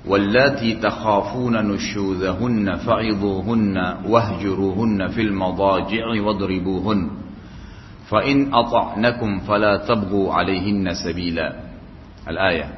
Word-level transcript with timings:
واللاتي 0.03 0.75
تخافون 0.83 1.55
نشوذهن 1.67 2.75
فعظوهن 2.75 3.77
واهجروهن 4.05 5.07
في 5.07 5.21
المضاجع 5.21 6.05
واضربوهن 6.21 7.09
فإن 8.09 8.53
أطعنكم 8.53 9.39
فلا 9.39 9.73
تبغوا 9.77 10.33
عليهن 10.33 10.93
سبيلا 10.93 11.49
Al-ayah 12.23 12.71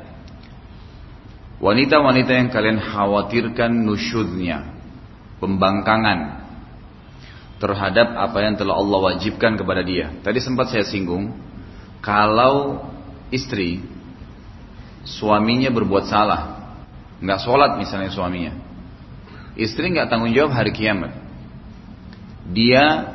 Wanita-wanita 1.62 2.34
yang 2.34 2.50
kalian 2.50 2.82
khawatirkan 2.82 3.86
nusyudnya 3.86 4.74
Pembangkangan 5.38 6.50
Terhadap 7.62 8.18
apa 8.18 8.42
yang 8.42 8.58
telah 8.58 8.74
Allah 8.74 9.14
wajibkan 9.14 9.54
kepada 9.54 9.86
dia 9.86 10.18
Tadi 10.26 10.42
sempat 10.42 10.74
saya 10.74 10.82
singgung 10.82 11.30
Kalau 12.02 12.90
istri 13.30 13.86
Suaminya 15.06 15.70
berbuat 15.70 16.10
salah 16.10 16.59
nggak 17.21 17.39
sholat 17.45 17.77
misalnya 17.77 18.11
suaminya, 18.13 18.53
istri 19.57 19.93
nggak 19.93 20.09
tanggung 20.09 20.33
jawab 20.33 20.57
hari 20.57 20.73
kiamat. 20.73 21.13
Dia 22.51 23.15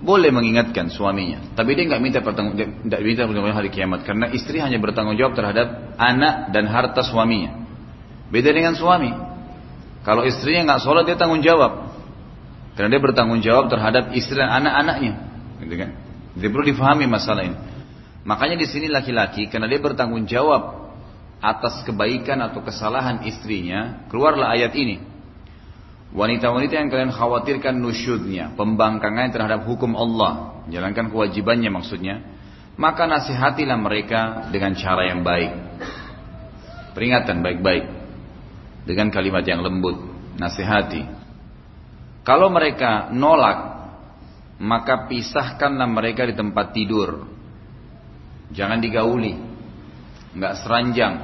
boleh 0.00 0.32
mengingatkan 0.32 0.88
suaminya, 0.88 1.52
tapi 1.52 1.76
dia 1.76 1.84
nggak 1.84 2.00
minta 2.00 2.18
pertanggung 2.24 2.56
tidak 2.56 3.00
minta 3.04 3.28
pertanggung 3.28 3.52
hari 3.52 3.68
kiamat 3.68 4.00
karena 4.08 4.32
istri 4.32 4.56
hanya 4.58 4.80
bertanggung 4.80 5.20
jawab 5.20 5.36
terhadap 5.36 5.94
anak 6.00 6.50
dan 6.56 6.64
harta 6.66 7.04
suaminya. 7.04 7.60
Beda 8.32 8.48
dengan 8.50 8.72
suami. 8.72 9.12
Kalau 10.00 10.24
istrinya 10.24 10.72
nggak 10.72 10.80
sholat 10.80 11.04
dia 11.04 11.20
tanggung 11.20 11.44
jawab, 11.44 11.92
karena 12.72 12.88
dia 12.96 13.00
bertanggung 13.04 13.44
jawab 13.44 13.68
terhadap 13.68 14.16
istri 14.16 14.40
dan 14.40 14.48
anak-anaknya, 14.48 15.12
gitu 15.60 15.74
kan? 15.76 15.90
Jadi 16.40 16.48
perlu 16.48 16.64
difahami 16.64 17.04
masalah 17.04 17.44
ini. 17.44 17.58
Makanya 18.24 18.56
di 18.56 18.64
sini 18.64 18.88
laki-laki 18.88 19.52
karena 19.52 19.68
dia 19.68 19.76
bertanggung 19.76 20.24
jawab 20.24 20.79
atas 21.40 21.80
kebaikan 21.88 22.44
atau 22.44 22.60
kesalahan 22.60 23.24
istrinya, 23.24 24.04
keluarlah 24.12 24.52
ayat 24.52 24.76
ini. 24.76 25.00
Wanita-wanita 26.12 26.74
yang 26.76 26.88
kalian 26.92 27.12
khawatirkan 27.14 27.80
nusyudnya, 27.80 28.52
pembangkangan 28.54 29.32
terhadap 29.32 29.64
hukum 29.64 29.96
Allah, 29.96 30.62
jalankan 30.68 31.08
kewajibannya 31.08 31.70
maksudnya, 31.72 32.20
maka 32.76 33.08
nasihatilah 33.08 33.78
mereka 33.80 34.50
dengan 34.52 34.76
cara 34.76 35.08
yang 35.08 35.24
baik. 35.24 35.52
Peringatan 36.92 37.40
baik-baik. 37.40 37.84
Dengan 38.84 39.12
kalimat 39.12 39.44
yang 39.46 39.62
lembut, 39.62 39.96
nasihati. 40.40 41.04
Kalau 42.26 42.50
mereka 42.50 43.08
nolak, 43.14 43.58
maka 44.60 45.08
pisahkanlah 45.08 45.88
mereka 45.88 46.26
di 46.28 46.34
tempat 46.36 46.76
tidur. 46.76 47.28
Jangan 48.50 48.82
digauli, 48.82 49.49
nggak 50.34 50.54
seranjang, 50.62 51.14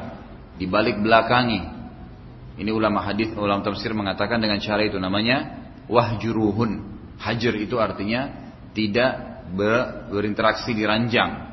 dibalik 0.58 0.98
belakangi. 1.00 1.74
Ini 2.56 2.70
ulama 2.72 3.04
hadis, 3.04 3.36
ulama 3.36 3.60
tafsir 3.60 3.92
mengatakan 3.92 4.40
dengan 4.40 4.56
cara 4.58 4.80
itu 4.82 4.96
namanya 4.96 5.68
wahjuruhun. 5.86 6.96
Hajar 7.16 7.54
itu 7.56 7.76
artinya 7.80 8.52
tidak 8.76 9.44
ber, 9.52 10.08
berinteraksi 10.12 10.72
di 10.72 10.84
ranjang. 10.84 11.46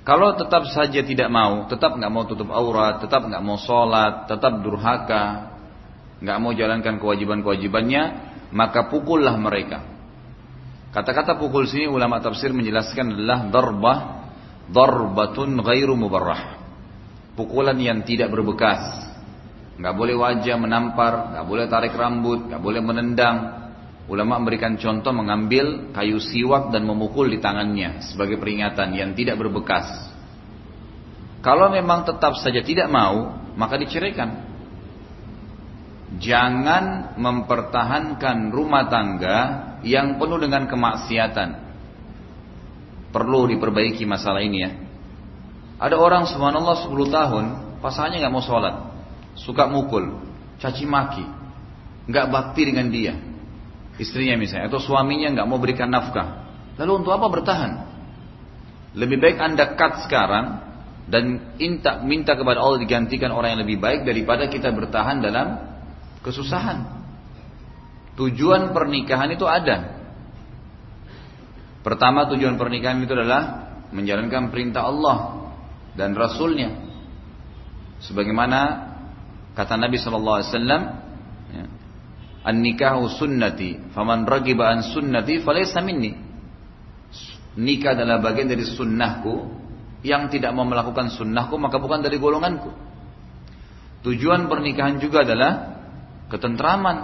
Kalau 0.00 0.34
tetap 0.34 0.66
saja 0.72 1.04
tidak 1.04 1.28
mau, 1.28 1.68
tetap 1.68 1.94
nggak 1.94 2.12
mau 2.12 2.24
tutup 2.24 2.48
aurat, 2.50 2.98
tetap 2.98 3.26
nggak 3.26 3.42
mau 3.44 3.60
sholat, 3.60 4.26
tetap 4.26 4.58
durhaka, 4.64 5.54
nggak 6.24 6.38
mau 6.40 6.50
jalankan 6.56 6.96
kewajiban-kewajibannya, 6.98 8.02
maka 8.50 8.88
pukullah 8.88 9.36
mereka. 9.36 9.86
Kata-kata 10.90 11.38
pukul 11.38 11.70
sini 11.70 11.86
ulama 11.86 12.18
tafsir 12.18 12.50
menjelaskan 12.50 13.14
adalah 13.14 13.46
darbah, 13.46 13.98
darbatun 14.70 15.58
ghairu 15.60 15.98
mubarrah 15.98 16.60
pukulan 17.40 17.78
yang 17.80 18.04
tidak 18.04 18.28
berbekas. 18.28 19.08
Nggak 19.80 19.96
boleh 19.96 20.12
wajah 20.20 20.56
menampar, 20.60 21.32
nggak 21.32 21.46
boleh 21.48 21.64
tarik 21.72 21.96
rambut, 21.96 22.52
nggak 22.52 22.60
boleh 22.60 22.84
menendang. 22.84 23.36
Ulama 24.10 24.42
memberikan 24.42 24.76
contoh 24.76 25.14
mengambil 25.14 25.94
kayu 25.94 26.20
siwak 26.20 26.74
dan 26.74 26.84
memukul 26.84 27.30
di 27.30 27.40
tangannya 27.40 28.04
sebagai 28.12 28.36
peringatan 28.36 28.92
yang 28.92 29.16
tidak 29.16 29.40
berbekas. 29.40 29.86
Kalau 31.40 31.72
memang 31.72 32.04
tetap 32.04 32.36
saja 32.36 32.60
tidak 32.60 32.92
mau, 32.92 33.40
maka 33.56 33.80
diceraikan. 33.80 34.50
Jangan 36.20 37.16
mempertahankan 37.16 38.50
rumah 38.52 38.90
tangga 38.92 39.38
yang 39.86 40.20
penuh 40.20 40.42
dengan 40.42 40.68
kemaksiatan. 40.68 41.69
Perlu 43.10 43.50
diperbaiki 43.50 44.06
masalah 44.06 44.42
ini 44.42 44.58
ya. 44.62 44.70
Ada 45.80 45.96
orang 45.96 46.28
subhanallah 46.28 46.86
10 46.86 47.10
tahun, 47.10 47.44
pasangannya 47.80 48.22
nggak 48.22 48.34
mau 48.34 48.44
sholat, 48.44 48.74
suka 49.34 49.66
mukul, 49.66 50.20
caci 50.60 50.84
maki, 50.84 51.24
nggak 52.06 52.26
bakti 52.28 52.68
dengan 52.68 52.92
dia, 52.92 53.16
istrinya 53.96 54.36
misalnya, 54.36 54.68
atau 54.68 54.78
suaminya 54.78 55.32
nggak 55.32 55.48
mau 55.48 55.56
berikan 55.56 55.88
nafkah. 55.88 56.46
Lalu 56.76 57.00
untuk 57.00 57.16
apa 57.16 57.26
bertahan? 57.32 57.72
Lebih 58.94 59.18
baik 59.18 59.36
anda 59.40 59.72
cut 59.74 60.04
sekarang 60.04 60.60
dan 61.10 61.54
minta, 61.58 62.02
minta 62.04 62.32
kepada 62.38 62.62
Allah 62.62 62.78
digantikan 62.78 63.34
orang 63.34 63.58
yang 63.58 63.62
lebih 63.66 63.82
baik 63.82 64.06
daripada 64.06 64.46
kita 64.46 64.70
bertahan 64.70 65.18
dalam 65.18 65.58
kesusahan. 66.22 67.02
Tujuan 68.20 68.76
pernikahan 68.76 69.32
itu 69.32 69.48
ada. 69.48 69.99
Pertama 71.80 72.28
tujuan 72.28 72.60
pernikahan 72.60 73.00
itu 73.00 73.12
adalah 73.16 73.72
menjalankan 73.90 74.52
perintah 74.52 74.84
Allah 74.84 75.48
dan 75.96 76.12
Rasulnya. 76.12 76.76
Sebagaimana 78.04 78.60
kata 79.56 79.76
Nabi 79.76 79.96
Shallallahu 80.00 80.36
Alaihi 80.40 80.56
ya, 81.56 81.64
an 82.44 82.54
nikahu 82.60 83.08
sunnati, 83.16 83.92
faman 83.92 84.24
ragiba 84.24 84.72
an 84.72 84.84
sunnati, 84.84 85.40
falaysa 85.40 85.80
minni. 85.84 86.16
Nikah 87.60 87.98
adalah 87.98 88.22
bagian 88.22 88.46
dari 88.46 88.62
sunnahku, 88.62 89.60
yang 90.00 90.32
tidak 90.32 90.56
mau 90.56 90.64
melakukan 90.64 91.12
sunnahku 91.12 91.60
maka 91.60 91.76
bukan 91.76 92.00
dari 92.00 92.16
golonganku. 92.16 92.72
Tujuan 94.00 94.48
pernikahan 94.48 94.96
juga 94.96 95.28
adalah 95.28 95.76
ketentraman, 96.32 96.98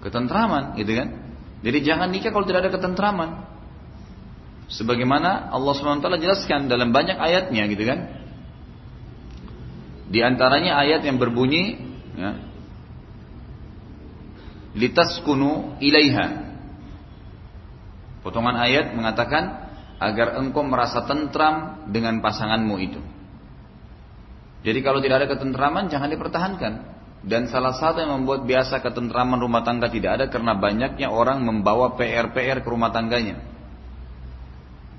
ketentraman, 0.00 0.78
gitu 0.80 0.92
kan? 0.96 1.08
Jadi 1.60 1.78
jangan 1.84 2.08
nikah 2.08 2.32
kalau 2.32 2.48
tidak 2.48 2.68
ada 2.68 2.72
ketentraman. 2.72 3.30
Sebagaimana 4.70 5.50
Allah 5.50 5.72
SWT 5.74 6.06
jelaskan 6.22 6.70
dalam 6.70 6.94
banyak 6.94 7.18
ayatnya 7.18 7.66
gitu 7.68 7.84
kan. 7.84 7.98
Di 10.10 10.22
antaranya 10.22 10.78
ayat 10.78 11.06
yang 11.06 11.18
berbunyi 11.18 11.78
ya, 12.16 12.30
litaskunu 14.78 15.78
ilaiha. 15.82 16.50
Potongan 18.22 18.56
ayat 18.56 18.94
mengatakan 18.94 19.70
agar 20.00 20.40
engkau 20.40 20.64
merasa 20.64 21.04
tentram 21.04 21.84
dengan 21.90 22.22
pasanganmu 22.24 22.76
itu. 22.80 23.00
Jadi 24.60 24.78
kalau 24.84 25.00
tidak 25.00 25.24
ada 25.24 25.28
ketentraman 25.28 25.88
jangan 25.88 26.08
dipertahankan. 26.08 26.72
Dan 27.20 27.52
salah 27.52 27.76
satu 27.76 28.00
yang 28.00 28.24
membuat 28.24 28.48
biasa 28.48 28.80
ketentraman 28.80 29.36
rumah 29.36 29.60
tangga 29.60 29.92
tidak 29.92 30.16
ada 30.16 30.24
karena 30.32 30.56
banyaknya 30.56 31.12
orang 31.12 31.44
membawa 31.44 31.92
PR-PR 31.92 32.64
ke 32.64 32.68
rumah 32.72 32.88
tangganya. 32.88 33.44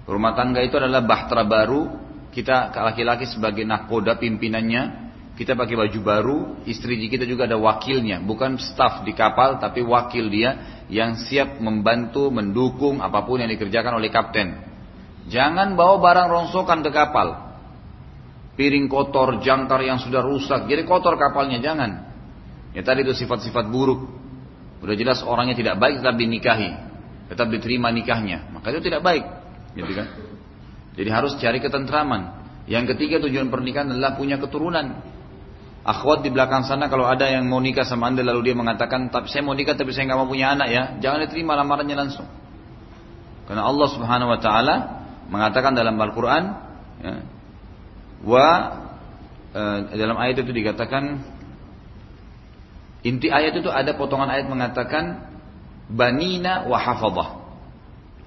Rumah 0.05 0.33
tangga 0.37 0.61
itu 0.61 0.77
adalah 0.77 1.01
bahtera 1.01 1.41
baru. 1.41 1.97
Kita 2.29 2.69
laki-laki 2.69 3.25
sebagai 3.25 3.65
nakoda 3.65 4.21
pimpinannya. 4.21 5.09
Kita 5.33 5.57
pakai 5.57 5.73
baju 5.73 5.99
baru. 6.05 6.37
Istri 6.69 7.09
kita 7.09 7.25
juga 7.25 7.49
ada 7.49 7.57
wakilnya. 7.57 8.21
Bukan 8.21 8.61
staff 8.61 9.01
di 9.01 9.17
kapal 9.17 9.57
tapi 9.57 9.81
wakil 9.81 10.29
dia 10.29 10.83
yang 10.93 11.17
siap 11.17 11.57
membantu, 11.57 12.29
mendukung 12.29 13.01
apa 13.01 13.25
pun 13.25 13.41
yang 13.41 13.49
dikerjakan 13.49 13.97
oleh 13.97 14.13
kapten. 14.13 14.61
Jangan 15.25 15.73
bawa 15.73 15.97
barang 15.97 16.27
rongsokan 16.29 16.85
ke 16.85 16.91
kapal. 16.93 17.49
Piring 18.59 18.91
kotor, 18.91 19.41
jangkar 19.41 19.81
yang 19.81 19.97
sudah 19.97 20.21
rusak. 20.21 20.67
Jadi 20.67 20.83
kotor 20.83 21.15
kapalnya, 21.15 21.57
jangan. 21.63 22.10
Ya 22.71 22.81
tadi 22.81 23.03
itu 23.03 23.13
sifat-sifat 23.15 23.67
buruk. 23.67 24.07
Udah 24.81 24.95
jelas 24.97 25.21
orangnya 25.21 25.53
tidak 25.53 25.75
baik 25.77 26.01
tetap 26.01 26.15
dinikahi. 26.17 26.69
Tetap 27.31 27.47
diterima 27.51 27.91
nikahnya. 27.91 28.51
Maka 28.51 28.73
itu 28.75 28.81
tidak 28.83 29.03
baik 29.03 29.23
gitu 29.75 29.91
kan? 29.95 30.07
Jadi 30.95 31.09
harus 31.09 31.31
cari 31.39 31.59
ketentraman. 31.63 32.43
Yang 32.67 32.95
ketiga 32.95 33.23
tujuan 33.23 33.47
pernikahan 33.47 33.91
adalah 33.91 34.15
punya 34.19 34.35
keturunan. 34.37 34.99
Akhwat 35.81 36.21
di 36.21 36.29
belakang 36.29 36.61
sana 36.61 36.93
kalau 36.93 37.09
ada 37.09 37.25
yang 37.25 37.49
mau 37.49 37.57
nikah 37.57 37.81
sama 37.81 38.13
anda 38.13 38.21
lalu 38.21 38.51
dia 38.51 38.55
mengatakan, 38.55 39.09
tapi 39.09 39.33
saya 39.33 39.41
mau 39.41 39.57
nikah 39.57 39.73
tapi 39.73 39.89
saya 39.89 40.13
nggak 40.13 40.19
mau 40.21 40.29
punya 40.29 40.53
anak 40.53 40.69
ya, 40.69 40.83
jangan 41.01 41.25
diterima 41.25 41.57
lamarannya 41.57 41.97
langsung. 41.97 42.29
Karena 43.49 43.65
Allah 43.65 43.87
Subhanahu 43.89 44.29
Wa 44.29 44.39
Taala 44.39 44.75
mengatakan 45.25 45.73
dalam 45.73 45.97
Al-Quran, 45.97 46.43
ya, 47.01 47.13
wa 48.21 48.47
e, 49.57 49.61
dalam 49.97 50.21
ayat 50.21 50.45
itu 50.45 50.53
dikatakan 50.53 51.17
inti 53.01 53.27
ayat 53.29 53.57
itu 53.57 53.69
ada 53.69 53.93
potongan 53.97 54.29
ayat 54.29 54.49
mengatakan 54.49 55.31
banina 55.91 56.65
wa 56.65 56.77
hafadah. 56.77 57.29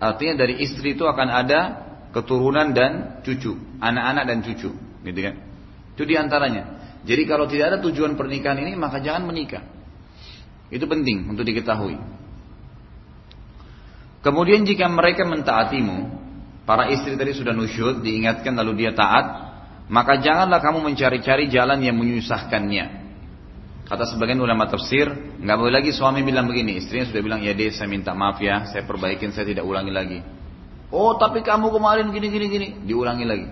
Artinya 0.02 0.44
dari 0.44 0.60
istri 0.60 0.98
itu 0.98 1.06
akan 1.06 1.28
ada 1.30 1.60
keturunan 2.12 2.70
dan 2.74 3.22
cucu, 3.26 3.56
anak-anak 3.80 4.24
dan 4.28 4.38
cucu, 4.44 4.70
gitu 5.02 5.20
kan? 5.20 5.34
Itu 5.94 6.02
di 6.06 6.14
antaranya. 6.18 6.62
Jadi 7.04 7.22
kalau 7.28 7.46
tidak 7.46 7.66
ada 7.74 7.78
tujuan 7.84 8.16
pernikahan 8.16 8.58
ini 8.62 8.74
maka 8.74 8.98
jangan 9.00 9.28
menikah. 9.28 9.62
Itu 10.72 10.88
penting 10.88 11.28
untuk 11.30 11.44
diketahui. 11.44 12.00
Kemudian 14.24 14.64
jika 14.64 14.88
mereka 14.88 15.28
mentaatimu, 15.28 16.08
para 16.64 16.88
istri 16.88 17.12
tadi 17.20 17.36
sudah 17.36 17.52
nusyud, 17.52 18.00
diingatkan 18.00 18.56
lalu 18.56 18.84
dia 18.84 18.96
taat, 18.96 19.52
maka 19.92 20.16
janganlah 20.16 20.64
kamu 20.64 20.80
mencari-cari 20.80 21.52
jalan 21.52 21.76
yang 21.84 21.92
menyusahkannya. 22.00 23.03
Kata 23.84 24.08
sebagian 24.08 24.40
ulama 24.40 24.64
tafsir, 24.64 25.06
nggak 25.44 25.56
boleh 25.60 25.72
lagi 25.80 25.92
suami 25.92 26.24
bilang 26.24 26.48
begini, 26.48 26.80
istrinya 26.80 27.04
sudah 27.04 27.20
bilang 27.20 27.40
ya 27.44 27.52
deh 27.52 27.68
saya 27.68 27.84
minta 27.84 28.16
maaf 28.16 28.40
ya, 28.40 28.64
saya 28.72 28.88
perbaikin, 28.88 29.28
saya 29.36 29.44
tidak 29.44 29.68
ulangi 29.68 29.92
lagi. 29.92 30.18
Oh 30.88 31.20
tapi 31.20 31.44
kamu 31.44 31.68
kemarin 31.68 32.08
gini 32.08 32.26
gini 32.32 32.46
gini, 32.48 32.68
diulangi 32.88 33.24
lagi. 33.28 33.48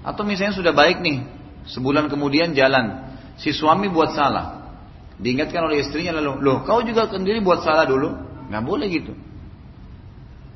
Atau 0.00 0.24
misalnya 0.24 0.56
sudah 0.56 0.72
baik 0.72 1.04
nih, 1.04 1.36
Sebulan 1.66 2.06
kemudian 2.06 2.54
jalan. 2.54 3.18
Si 3.36 3.50
suami 3.50 3.90
buat 3.90 4.14
salah. 4.14 4.70
Diingatkan 5.18 5.66
oleh 5.66 5.82
istrinya 5.82 6.20
lalu, 6.20 6.44
loh 6.44 6.58
kau 6.62 6.84
juga 6.84 7.08
sendiri 7.10 7.42
buat 7.42 7.64
salah 7.66 7.84
dulu. 7.88 8.14
Nggak 8.52 8.64
boleh 8.64 8.86
gitu. 8.88 9.12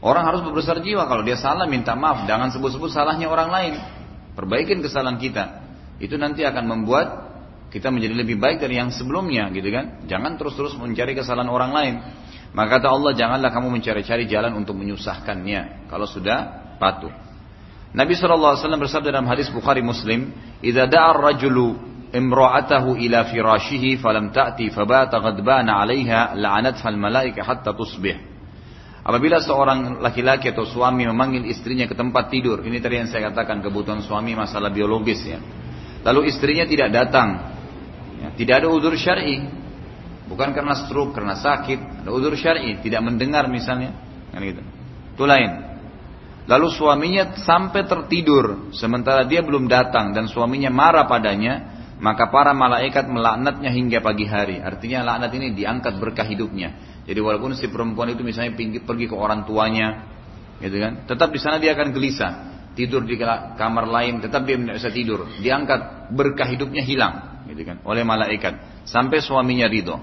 Orang 0.01 0.25
harus 0.25 0.41
berbesar 0.47 0.81
jiwa 0.81 1.05
kalau 1.11 1.21
dia 1.27 1.37
salah 1.37 1.69
minta 1.69 1.93
maaf. 1.93 2.25
Jangan 2.25 2.55
sebut-sebut 2.55 2.89
salahnya 2.89 3.29
orang 3.29 3.51
lain. 3.53 3.75
Perbaikin 4.33 4.81
kesalahan 4.81 5.21
kita. 5.21 5.45
Itu 6.01 6.17
nanti 6.17 6.41
akan 6.47 6.65
membuat 6.65 7.30
kita 7.71 7.89
menjadi 7.89 8.15
lebih 8.19 8.37
baik 8.43 8.59
dari 8.59 8.83
yang 8.83 8.91
sebelumnya 8.91 9.47
gitu 9.55 9.71
kan. 9.71 10.05
Jangan 10.11 10.35
terus-terus 10.35 10.75
mencari 10.75 11.15
kesalahan 11.15 11.47
orang 11.47 11.71
lain. 11.71 11.95
Maka 12.51 12.83
kata 12.83 12.91
Allah 12.91 13.15
janganlah 13.15 13.51
kamu 13.55 13.79
mencari-cari 13.79 14.27
jalan 14.27 14.59
untuk 14.59 14.75
menyusahkannya 14.75 15.87
kalau 15.87 16.07
sudah 16.11 16.39
patuh. 16.83 17.15
Nabi 17.95 18.15
SAW 18.15 18.59
bersabda 18.59 19.15
dalam 19.15 19.27
hadis 19.31 19.51
Bukhari 19.51 19.83
Muslim, 19.83 20.35
"Idza 20.63 20.87
da'a 20.91 21.15
ar-rajulu 21.15 21.79
imra'atahu 22.11 22.99
ila 23.07 23.27
firashihi 23.31 23.99
falam 24.03 24.35
ta'ti 24.35 24.71
fabata 24.71 25.23
ghadbana 25.23 25.79
'alayha 25.79 26.35
la'anatha 26.35 26.87
al-malaika 26.91 27.47
hatta 27.47 27.71
tusbih." 27.75 28.31
Apabila 29.01 29.43
seorang 29.43 29.99
laki-laki 30.03 30.53
atau 30.53 30.67
suami 30.69 31.09
memanggil 31.09 31.49
istrinya 31.51 31.89
ke 31.89 31.97
tempat 31.97 32.31
tidur, 32.31 32.63
ini 32.63 32.79
tadi 32.79 33.01
yang 33.01 33.09
saya 33.11 33.33
katakan 33.33 33.59
kebutuhan 33.65 34.05
suami 34.05 34.37
masalah 34.37 34.71
biologis 34.71 35.25
ya. 35.25 35.41
Lalu 36.05 36.31
istrinya 36.31 36.69
tidak 36.69 36.95
datang, 36.95 37.59
ya, 38.21 38.29
tidak 38.37 38.55
ada 38.65 38.69
udur 38.69 38.93
syar'i, 38.95 39.41
bukan 40.29 40.53
karena 40.53 40.77
stroke, 40.87 41.17
karena 41.17 41.35
sakit, 41.41 42.05
ada 42.05 42.11
udur 42.13 42.37
syar'i, 42.37 42.79
tidak 42.85 43.01
mendengar 43.03 43.49
misalnya, 43.49 43.97
kan 44.31 44.45
gitu. 44.45 44.63
Itu 45.17 45.25
lain. 45.25 45.71
Lalu 46.51 46.67
suaminya 46.75 47.39
sampai 47.39 47.87
tertidur 47.87 48.75
sementara 48.75 49.23
dia 49.23 49.39
belum 49.39 49.71
datang 49.71 50.11
dan 50.11 50.27
suaminya 50.27 50.67
marah 50.67 51.07
padanya, 51.07 51.79
maka 52.01 52.27
para 52.33 52.51
malaikat 52.57 53.07
melaknatnya 53.07 53.71
hingga 53.71 54.01
pagi 54.03 54.27
hari. 54.27 54.59
Artinya 54.59 55.05
laknat 55.05 55.31
ini 55.37 55.55
diangkat 55.55 56.01
berkah 56.01 56.27
hidupnya. 56.27 56.75
Jadi 57.07 57.21
walaupun 57.23 57.55
si 57.55 57.71
perempuan 57.71 58.11
itu 58.11 58.27
misalnya 58.27 58.57
pergi 58.57 59.07
ke 59.07 59.15
orang 59.15 59.47
tuanya, 59.47 60.11
gitu 60.59 60.75
kan, 60.81 61.07
tetap 61.07 61.31
di 61.31 61.39
sana 61.39 61.63
dia 61.63 61.77
akan 61.77 61.95
gelisah. 61.95 62.33
Tidur 62.75 63.03
di 63.03 63.19
kamar 63.19 63.87
lain, 63.87 64.23
tetap 64.23 64.47
dia 64.47 64.55
tidak 64.59 64.79
bisa 64.79 64.91
tidur. 64.91 65.27
Diangkat 65.43 66.11
berkah 66.15 66.49
hidupnya 66.51 66.83
hilang, 66.83 67.30
gitu 67.51 67.63
kan, 67.67 67.83
oleh 67.83 68.07
malaikat 68.07 68.87
sampai 68.87 69.19
suaminya 69.19 69.67
ridho. 69.67 69.99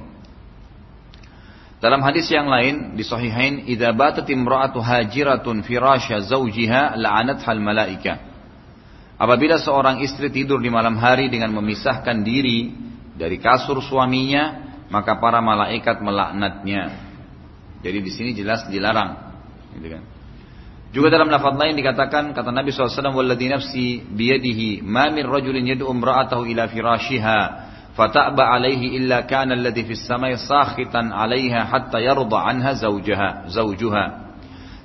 Dalam 1.78 2.02
hadis 2.02 2.26
yang 2.34 2.50
lain 2.50 2.98
di 2.98 3.06
Sahihain, 3.06 3.70
"Idza 3.70 3.94
batat 3.94 4.26
imra'atu 4.26 4.82
hajiratun 4.82 5.62
firasya 5.62 6.26
zawjiha 6.26 6.98
la'anatha 6.98 7.54
al-malaika." 7.54 8.14
Apabila 9.18 9.62
seorang 9.62 10.02
istri 10.02 10.30
tidur 10.34 10.58
di 10.62 10.70
malam 10.74 10.98
hari 10.98 11.30
dengan 11.30 11.54
memisahkan 11.54 12.22
diri 12.26 12.74
dari 13.14 13.38
kasur 13.38 13.82
suaminya, 13.82 14.74
maka 14.90 15.18
para 15.22 15.42
malaikat 15.42 16.02
melaknatnya. 16.02 16.98
Jadi 17.82 17.98
di 18.02 18.12
sini 18.14 18.30
jelas 18.34 18.66
dilarang, 18.70 19.38
gitu 19.78 19.98
kan. 19.98 20.17
Juga 20.96 21.12
dalam 21.12 21.28
lafaz 21.28 21.52
lain 21.60 21.76
dikatakan 21.76 22.32
kata 22.32 22.50
Nabi 22.56 22.72
SAW, 22.72 23.12
"Walladzi 23.12 23.48
nafsi 23.52 23.88
biyadihi 24.08 24.82
ma 24.88 25.12
min 25.12 25.28
rajulin 25.28 25.68
yad'u 25.68 25.92
imra'atahu 25.92 26.48
ila 26.48 26.72
firashiha 26.72 27.40
fata'ba 27.92 28.56
alaihi 28.56 28.96
illa 28.96 29.28
kana 29.28 29.58
alladhi 29.58 29.84
fis 29.84 30.08
samai 30.08 30.40
sakhitan 30.40 31.12
'alaiha 31.12 31.68
hatta 31.68 32.00
yarda 32.00 32.38
'anha 32.40 32.72
zawjaha 32.80 33.52
zawjuha 33.52 34.28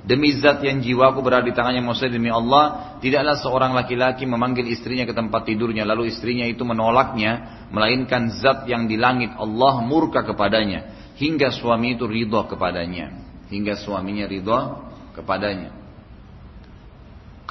Demi 0.02 0.34
zat 0.34 0.58
yang 0.66 0.82
jiwaku 0.82 1.22
berada 1.22 1.46
di 1.46 1.54
tangannya 1.54 1.78
Musa 1.78 2.10
demi 2.10 2.26
Allah, 2.26 2.98
tidaklah 2.98 3.38
seorang 3.38 3.70
laki-laki 3.70 4.26
memanggil 4.26 4.66
istrinya 4.66 5.06
ke 5.06 5.14
tempat 5.14 5.46
tidurnya 5.46 5.86
lalu 5.86 6.10
istrinya 6.10 6.42
itu 6.42 6.66
menolaknya, 6.66 7.62
melainkan 7.70 8.34
zat 8.34 8.66
yang 8.66 8.90
di 8.90 8.98
langit 8.98 9.30
Allah 9.38 9.78
murka 9.86 10.26
kepadanya 10.26 10.90
hingga 11.14 11.54
suami 11.54 11.94
itu 11.94 12.10
ridho 12.10 12.50
kepadanya, 12.50 13.14
hingga 13.46 13.78
suaminya 13.78 14.26
ridho 14.26 14.58
kepadanya. 15.14 15.81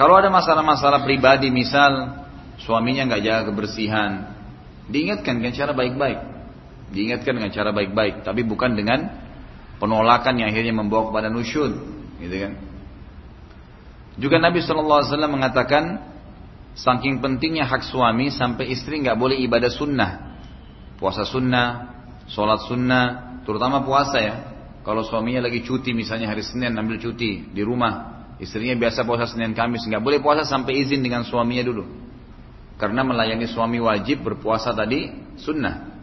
Kalau 0.02 0.18
ada 0.18 0.34
masalah-masalah 0.34 1.06
pribadi 1.06 1.54
misal 1.54 2.26
suaminya 2.58 3.06
nggak 3.06 3.22
jaga 3.22 3.42
kebersihan, 3.54 4.42
Diingatkan 4.92 5.40
dengan 5.40 5.54
cara 5.54 5.72
baik-baik. 5.72 6.20
Diingatkan 6.92 7.34
dengan 7.38 7.52
cara 7.54 7.70
baik-baik, 7.72 8.28
tapi 8.28 8.42
bukan 8.44 8.76
dengan 8.76 9.08
penolakan 9.80 10.42
yang 10.42 10.52
akhirnya 10.52 10.76
membawa 10.76 11.14
kepada 11.14 11.32
nusyud, 11.32 11.72
gitu 12.20 12.36
kan. 12.36 12.54
Juga 14.20 14.44
Nabi 14.44 14.60
SAW 14.60 15.08
mengatakan, 15.32 16.04
saking 16.76 17.24
pentingnya 17.24 17.64
hak 17.64 17.88
suami 17.88 18.28
sampai 18.28 18.74
istri 18.76 19.00
nggak 19.00 19.16
boleh 19.16 19.40
ibadah 19.40 19.72
sunnah, 19.72 20.36
puasa 21.00 21.24
sunnah, 21.24 21.68
sholat 22.28 22.68
sunnah, 22.68 23.40
terutama 23.48 23.88
puasa 23.88 24.18
ya. 24.20 24.36
Kalau 24.84 25.08
suaminya 25.08 25.48
lagi 25.48 25.64
cuti 25.64 25.96
misalnya 25.96 26.28
hari 26.28 26.44
Senin 26.44 26.76
ambil 26.76 27.00
cuti 27.00 27.48
di 27.48 27.62
rumah, 27.64 28.11
istrinya 28.42 28.74
biasa 28.74 29.06
puasa 29.06 29.30
Senin 29.30 29.54
Kamis 29.54 29.86
nggak 29.86 30.02
boleh 30.02 30.20
puasa 30.20 30.44
sampai 30.44 30.82
izin 30.82 31.06
dengan 31.06 31.22
suaminya 31.22 31.62
dulu. 31.62 31.86
Karena 32.82 33.06
melayani 33.06 33.46
suami 33.46 33.78
wajib 33.78 34.26
berpuasa 34.26 34.74
tadi 34.74 35.14
sunnah. 35.38 35.94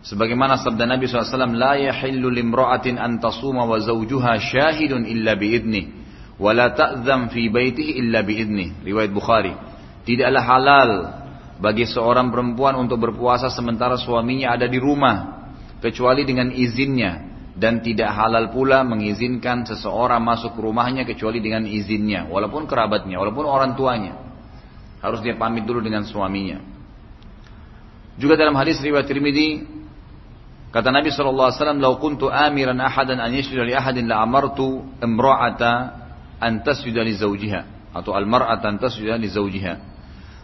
Sebagaimana 0.00 0.56
sabda 0.56 0.88
Nabi 0.88 1.04
SAW, 1.04 1.52
La 1.52 1.76
yahillu 1.76 2.32
limra'atin 2.32 2.96
an 2.96 3.20
tasuma 3.20 3.68
wa 3.68 3.76
zawjuha 3.76 4.40
syahidun 4.40 5.04
illa 5.04 5.36
biidni. 5.36 5.92
Wa 6.40 6.56
la 6.56 6.72
ta'zam 6.72 7.28
fi 7.28 7.52
baitihi 7.52 8.00
illa 8.00 8.24
biidni. 8.24 8.80
Riwayat 8.80 9.12
Bukhari. 9.12 9.52
Tidaklah 10.08 10.42
halal 10.48 10.90
bagi 11.60 11.84
seorang 11.84 12.32
perempuan 12.32 12.80
untuk 12.80 12.96
berpuasa 13.04 13.52
sementara 13.52 14.00
suaminya 14.00 14.56
ada 14.56 14.64
di 14.64 14.80
rumah. 14.80 15.44
Kecuali 15.84 16.24
dengan 16.24 16.48
izinnya. 16.56 17.27
Dan 17.58 17.82
tidak 17.82 18.14
halal 18.14 18.54
pula 18.54 18.86
mengizinkan 18.86 19.66
seseorang 19.66 20.22
masuk 20.22 20.54
rumahnya 20.54 21.02
kecuali 21.02 21.42
dengan 21.42 21.66
izinnya. 21.66 22.30
Walaupun 22.30 22.70
kerabatnya, 22.70 23.18
walaupun 23.18 23.42
orang 23.50 23.74
tuanya. 23.74 24.14
Harus 25.02 25.18
dia 25.26 25.34
pamit 25.34 25.66
dulu 25.66 25.82
dengan 25.82 26.06
suaminya. 26.06 26.62
Juga 28.18 28.34
dalam 28.34 28.54
hadis 28.58 28.78
riwayat 28.82 29.06
Tirmidzi 29.06 29.62
kata 30.74 30.90
Nabi 30.90 31.10
sallallahu 31.10 31.50
alaihi 31.50 31.58
wasallam, 31.62 31.80
"Lau 31.82 31.94
kuntu 32.02 32.30
amiran 32.30 32.78
ahadan 32.78 33.18
an 33.22 33.30
yasjuda 33.30 33.62
li 33.62 33.74
ahadin 33.74 34.10
la 34.10 34.22
amartu 34.22 34.82
imra'ata 34.98 35.72
an 36.38 36.62
tasjuda 36.62 37.02
li 37.06 37.14
zawjiha 37.14 37.94
atau 37.94 38.14
al-mar'ata 38.14 38.70
an 38.70 38.78
tasjuda 38.82 39.18
li 39.18 39.30
zawjiha." 39.30 39.74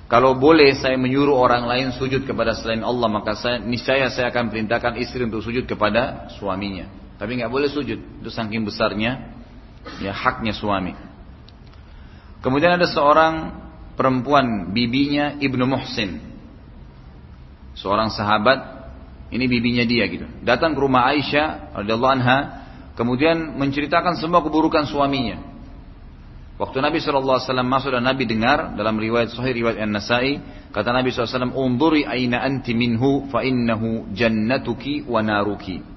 Kalau 0.07 0.39
boleh 0.39 0.71
saya 0.79 0.95
menyuruh 0.95 1.35
orang 1.35 1.67
lain 1.67 1.91
sujud 1.91 2.23
kepada 2.23 2.55
selain 2.55 2.87
Allah, 2.87 3.11
maka 3.11 3.35
saya 3.35 3.59
niscaya 3.59 4.07
saya 4.07 4.31
akan 4.31 4.55
perintahkan 4.55 4.95
istri 5.03 5.27
untuk 5.27 5.43
sujud 5.43 5.67
kepada 5.67 6.31
suaminya. 6.39 7.04
Tapi 7.25 7.41
nggak 7.41 7.49
boleh 7.49 7.73
sujud, 7.73 8.21
itu 8.21 8.29
saking 8.29 8.69
besarnya 8.69 9.33
ya 9.97 10.13
haknya 10.13 10.53
suami. 10.53 10.93
Kemudian 12.45 12.77
ada 12.77 12.85
seorang 12.85 13.65
perempuan 13.97 14.77
bibinya 14.77 15.41
Ibnu 15.41 15.65
Muhsin. 15.65 16.21
Seorang 17.81 18.13
sahabat, 18.13 18.61
ini 19.33 19.49
bibinya 19.49 19.89
dia 19.89 20.05
gitu. 20.05 20.29
Datang 20.45 20.77
ke 20.77 20.85
rumah 20.85 21.09
Aisyah 21.17 21.81
radhiyallahu 21.81 22.13
anha, 22.13 22.39
kemudian 22.93 23.57
menceritakan 23.57 24.21
semua 24.21 24.45
keburukan 24.45 24.85
suaminya. 24.85 25.41
Waktu 26.61 26.85
Nabi 26.85 27.01
SAW 27.01 27.41
masuk 27.65 27.97
dan 27.97 28.05
Nabi 28.05 28.29
dengar 28.29 28.77
dalam 28.77 29.01
riwayat 29.01 29.33
Sahih 29.33 29.65
riwayat 29.65 29.81
An-Nasai, 29.81 30.45
Kata 30.77 30.93
Nabi 30.93 31.09
SAW, 31.09 31.57
Unduri 31.57 32.05
aina 32.05 32.45
anti 32.45 32.77
minhu 32.77 33.33
fa 33.33 33.41
innahu 33.41 34.13
jannatuki 34.13 35.09
wa 35.09 35.25
naruki. 35.25 35.94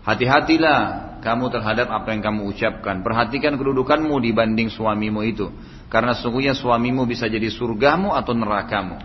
Hati-hatilah 0.00 0.78
kamu 1.20 1.52
terhadap 1.52 1.92
apa 1.92 2.08
yang 2.16 2.24
kamu 2.24 2.48
ucapkan. 2.48 3.04
Perhatikan 3.04 3.60
kedudukanmu 3.60 4.16
dibanding 4.24 4.72
suamimu 4.72 5.20
itu. 5.28 5.52
Karena 5.92 6.16
sungguhnya 6.16 6.56
suamimu 6.56 7.04
bisa 7.04 7.28
jadi 7.28 7.50
surgamu 7.52 8.16
atau 8.16 8.32
nerakamu. 8.32 8.96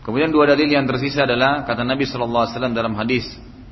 Kemudian 0.00 0.32
dua 0.32 0.48
dalil 0.48 0.70
yang 0.70 0.86
tersisa 0.88 1.28
adalah 1.28 1.66
kata 1.68 1.84
Nabi 1.84 2.08
SAW 2.08 2.72
dalam 2.72 2.96
hadis 2.96 3.26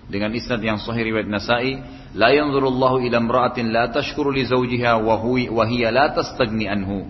dengan 0.08 0.32
isnad 0.32 0.64
yang 0.64 0.80
sahih 0.80 1.12
riwayat 1.12 1.28
Nasa'i, 1.28 1.76
la 2.16 2.32
yanzurullahu 2.32 3.04
ila 3.04 3.16
imra'atin 3.20 3.68
la 3.68 3.92
tashkuru 3.92 4.32
li 4.32 4.48
zawjiha 4.48 4.96
wa 5.04 5.64
hiya 5.68 5.92
la 5.92 6.16
tastagni 6.16 6.64
anhu. 6.64 7.04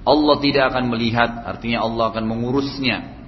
Allah 0.00 0.36
tidak 0.40 0.72
akan 0.72 0.88
melihat, 0.88 1.44
artinya 1.44 1.84
Allah 1.84 2.08
akan 2.08 2.24
mengurusnya. 2.24 3.19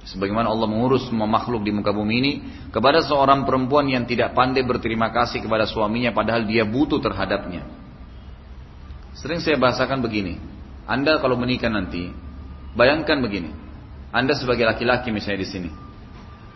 Sebagaimana 0.00 0.48
Allah 0.48 0.64
mengurus 0.64 1.04
semua 1.12 1.28
makhluk 1.28 1.60
di 1.60 1.76
muka 1.76 1.92
bumi 1.92 2.14
ini 2.24 2.32
kepada 2.72 3.04
seorang 3.04 3.44
perempuan 3.44 3.84
yang 3.84 4.08
tidak 4.08 4.32
pandai 4.32 4.64
berterima 4.64 5.12
kasih 5.12 5.44
kepada 5.44 5.68
suaminya 5.68 6.16
padahal 6.16 6.48
dia 6.48 6.64
butuh 6.64 7.04
terhadapnya. 7.04 7.68
Sering 9.12 9.44
saya 9.44 9.60
bahasakan 9.60 10.00
begini, 10.00 10.40
Anda 10.88 11.20
kalau 11.20 11.36
menikah 11.36 11.68
nanti, 11.68 12.08
bayangkan 12.72 13.20
begini, 13.20 13.52
Anda 14.08 14.32
sebagai 14.32 14.64
laki-laki 14.64 15.12
misalnya 15.12 15.44
di 15.44 15.48
sini. 15.48 15.70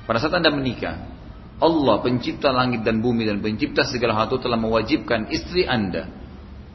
Pada 0.08 0.16
saat 0.20 0.40
Anda 0.40 0.48
menikah, 0.48 0.96
Allah 1.60 1.96
pencipta 2.00 2.48
langit 2.48 2.80
dan 2.80 3.04
bumi 3.04 3.28
dan 3.28 3.44
pencipta 3.44 3.84
segala 3.84 4.16
hal 4.16 4.32
itu 4.32 4.40
telah 4.40 4.56
mewajibkan 4.56 5.28
istri 5.28 5.68
Anda 5.68 6.08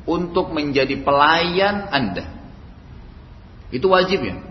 untuk 0.06 0.54
menjadi 0.54 1.02
pelayan 1.02 1.90
Anda. 1.90 2.26
Itu 3.70 3.90
wajib 3.94 4.26
ya. 4.26 4.49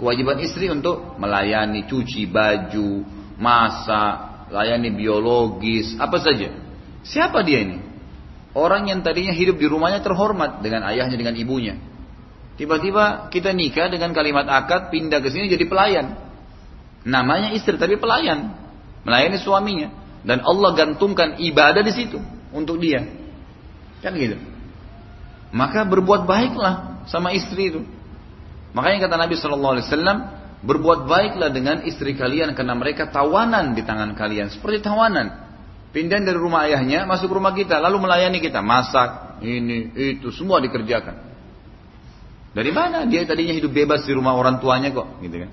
Kewajiban 0.00 0.40
istri 0.40 0.72
untuk 0.72 1.20
melayani 1.20 1.84
cuci 1.84 2.24
baju, 2.24 3.04
masak, 3.36 4.48
layani 4.48 4.96
biologis, 4.96 5.92
apa 6.00 6.16
saja. 6.24 6.56
Siapa 7.04 7.44
dia 7.44 7.60
ini? 7.68 7.76
Orang 8.56 8.88
yang 8.88 9.04
tadinya 9.04 9.36
hidup 9.36 9.60
di 9.60 9.68
rumahnya 9.68 10.00
terhormat 10.00 10.64
dengan 10.64 10.88
ayahnya, 10.88 11.20
dengan 11.20 11.36
ibunya. 11.36 11.76
Tiba-tiba 12.56 13.28
kita 13.28 13.52
nikah 13.52 13.92
dengan 13.92 14.16
kalimat 14.16 14.48
akad, 14.48 14.88
pindah 14.88 15.20
ke 15.20 15.28
sini 15.28 15.52
jadi 15.52 15.68
pelayan. 15.68 16.16
Namanya 17.04 17.52
istri 17.52 17.76
tapi 17.76 18.00
pelayan. 18.00 18.56
Melayani 19.04 19.36
suaminya. 19.36 19.88
Dan 20.24 20.40
Allah 20.44 20.76
gantungkan 20.76 21.36
ibadah 21.40 21.84
di 21.84 21.92
situ 21.92 22.16
untuk 22.56 22.80
dia. 22.80 23.04
Kan 24.00 24.16
gitu. 24.16 24.36
Maka 25.52 25.84
berbuat 25.84 26.24
baiklah 26.24 27.04
sama 27.04 27.36
istri 27.36 27.68
itu. 27.68 27.84
Makanya 28.70 29.08
kata 29.08 29.16
Nabi 29.18 29.34
Shallallahu 29.34 29.72
Alaihi 29.78 29.86
Wasallam, 29.90 30.18
berbuat 30.60 31.08
baiklah 31.08 31.50
dengan 31.50 31.82
istri 31.88 32.12
kalian 32.14 32.52
karena 32.52 32.76
mereka 32.76 33.08
tawanan 33.08 33.72
di 33.72 33.82
tangan 33.82 34.12
kalian, 34.14 34.52
seperti 34.52 34.84
tawanan. 34.84 35.50
Pindah 35.90 36.22
dari 36.22 36.38
rumah 36.38 36.70
ayahnya 36.70 37.02
masuk 37.02 37.34
rumah 37.34 37.50
kita, 37.50 37.82
lalu 37.82 38.06
melayani 38.06 38.38
kita, 38.38 38.62
masak, 38.62 39.42
ini, 39.42 39.90
itu, 40.14 40.30
semua 40.30 40.62
dikerjakan. 40.62 41.32
Dari 42.50 42.70
mana 42.70 43.06
dia 43.10 43.26
tadinya 43.26 43.54
hidup 43.54 43.74
bebas 43.74 44.06
di 44.06 44.14
rumah 44.14 44.38
orang 44.38 44.62
tuanya 44.62 44.94
kok, 44.94 45.18
gitu 45.22 45.46
kan? 45.46 45.50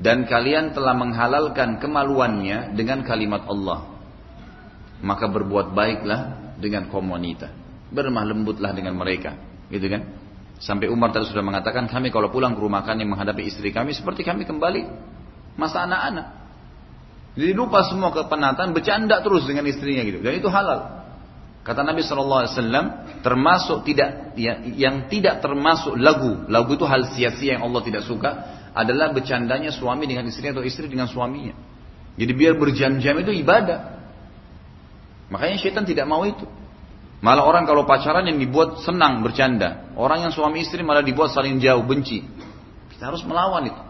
Dan 0.00 0.24
kalian 0.24 0.72
telah 0.72 0.96
menghalalkan 0.96 1.76
kemaluannya 1.76 2.72
dengan 2.72 3.04
kalimat 3.04 3.44
Allah. 3.44 3.84
Maka 5.04 5.28
berbuat 5.28 5.76
baiklah 5.76 6.56
dengan 6.56 6.88
komunitas. 6.88 7.52
Bermah 7.92 8.24
lembutlah 8.24 8.72
dengan 8.72 8.96
mereka, 8.96 9.36
gitu 9.68 9.92
kan? 9.92 10.08
Sampai 10.60 10.92
Umar 10.92 11.08
tadi 11.10 11.24
sudah 11.24 11.40
mengatakan 11.40 11.88
kami 11.88 12.12
kalau 12.12 12.28
pulang 12.28 12.52
ke 12.52 12.60
rumah 12.60 12.84
kami 12.84 13.08
menghadapi 13.08 13.48
istri 13.48 13.72
kami 13.72 13.96
seperti 13.96 14.20
kami 14.20 14.44
kembali 14.44 14.84
masa 15.56 15.88
anak-anak. 15.88 16.26
Jadi 17.32 17.52
lupa 17.56 17.86
semua 17.88 18.12
kepenatan, 18.12 18.76
bercanda 18.76 19.24
terus 19.24 19.48
dengan 19.48 19.64
istrinya 19.64 20.04
gitu. 20.04 20.20
Dan 20.20 20.36
itu 20.36 20.52
halal. 20.52 21.00
Kata 21.64 21.84
Nabi 21.84 22.02
Wasallam 22.02 23.20
termasuk 23.20 23.84
tidak 23.84 24.34
ya, 24.36 24.60
yang 24.64 25.08
tidak 25.12 25.44
termasuk 25.44 25.96
lagu. 25.96 26.44
Lagu 26.48 26.76
itu 26.76 26.84
hal 26.84 27.08
sia-sia 27.14 27.56
yang 27.56 27.64
Allah 27.64 27.80
tidak 27.84 28.02
suka 28.04 28.30
adalah 28.72 29.12
bercandanya 29.16 29.70
suami 29.72 30.08
dengan 30.08 30.26
istri 30.28 30.50
atau 30.50 30.64
istri 30.64 30.88
dengan 30.88 31.06
suaminya. 31.06 31.54
Jadi 32.18 32.32
biar 32.36 32.58
berjam-jam 32.58 33.14
itu 33.22 33.32
ibadah. 33.32 33.96
Makanya 35.30 35.56
syaitan 35.56 35.86
tidak 35.86 36.04
mau 36.10 36.26
itu. 36.26 36.44
Malah 37.20 37.44
orang 37.44 37.68
kalau 37.68 37.84
pacaran 37.84 38.24
yang 38.24 38.40
dibuat 38.40 38.80
senang 38.80 39.20
bercanda. 39.20 39.92
Orang 39.92 40.24
yang 40.24 40.32
suami 40.32 40.64
istri 40.64 40.80
malah 40.80 41.04
dibuat 41.04 41.36
saling 41.36 41.60
jauh, 41.60 41.84
benci. 41.84 42.24
Kita 42.96 43.12
harus 43.12 43.20
melawan 43.28 43.68
itu. 43.68 43.82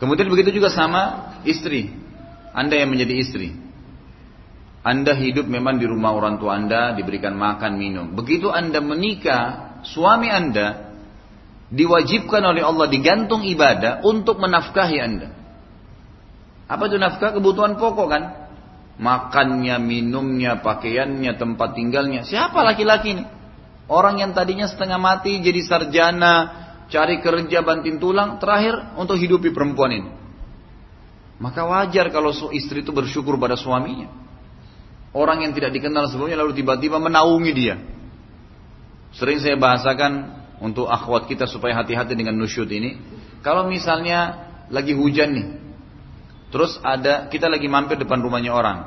Kemudian 0.00 0.32
begitu 0.32 0.56
juga 0.56 0.72
sama 0.72 1.36
istri. 1.44 1.92
Anda 2.56 2.80
yang 2.80 2.88
menjadi 2.88 3.14
istri. 3.20 3.52
Anda 4.80 5.12
hidup 5.12 5.44
memang 5.44 5.76
di 5.76 5.84
rumah 5.84 6.16
orang 6.16 6.40
tua 6.40 6.56
Anda, 6.56 6.96
diberikan 6.96 7.36
makan, 7.36 7.76
minum. 7.76 8.16
Begitu 8.16 8.48
Anda 8.48 8.80
menikah, 8.80 9.84
suami 9.84 10.32
Anda 10.32 10.96
diwajibkan 11.68 12.40
oleh 12.40 12.64
Allah 12.64 12.88
digantung 12.88 13.44
ibadah 13.44 14.00
untuk 14.08 14.40
menafkahi 14.40 14.96
Anda. 14.96 15.28
Apa 16.64 16.88
itu 16.88 16.96
nafkah? 16.96 17.36
Kebutuhan 17.36 17.76
pokok 17.76 18.08
kan? 18.08 18.47
Makannya, 18.98 19.78
minumnya, 19.78 20.58
pakaiannya, 20.58 21.38
tempat 21.38 21.78
tinggalnya. 21.78 22.26
Siapa 22.26 22.60
laki-laki 22.66 23.14
ini? 23.14 23.24
Orang 23.88 24.20
yang 24.20 24.36
tadinya 24.36 24.68
setengah 24.68 25.00
mati 25.00 25.40
jadi 25.40 25.64
sarjana, 25.64 26.34
cari 26.92 27.22
kerja 27.24 27.64
banting 27.64 27.96
tulang, 27.96 28.36
terakhir 28.36 28.98
untuk 29.00 29.16
hidupi 29.16 29.54
perempuan 29.54 29.90
ini. 29.96 30.10
Maka 31.38 31.64
wajar 31.64 32.10
kalau 32.10 32.34
istri 32.50 32.82
itu 32.82 32.90
bersyukur 32.90 33.38
pada 33.38 33.54
suaminya. 33.54 34.10
Orang 35.14 35.40
yang 35.40 35.56
tidak 35.56 35.72
dikenal 35.72 36.10
sebelumnya 36.10 36.36
lalu 36.36 36.52
tiba-tiba 36.58 37.00
menaungi 37.00 37.52
dia. 37.54 37.80
Sering 39.16 39.40
saya 39.40 39.56
bahasakan 39.56 40.36
untuk 40.60 40.90
akhwat 40.90 41.30
kita 41.30 41.48
supaya 41.48 41.78
hati-hati 41.80 42.12
dengan 42.12 42.36
nusyud 42.36 42.68
ini. 42.68 42.98
Kalau 43.40 43.64
misalnya 43.70 44.50
lagi 44.68 44.92
hujan 44.92 45.32
nih, 45.32 45.46
Terus 46.48 46.80
ada 46.80 47.28
kita 47.28 47.46
lagi 47.48 47.68
mampir 47.68 48.00
depan 48.00 48.24
rumahnya 48.24 48.52
orang. 48.56 48.78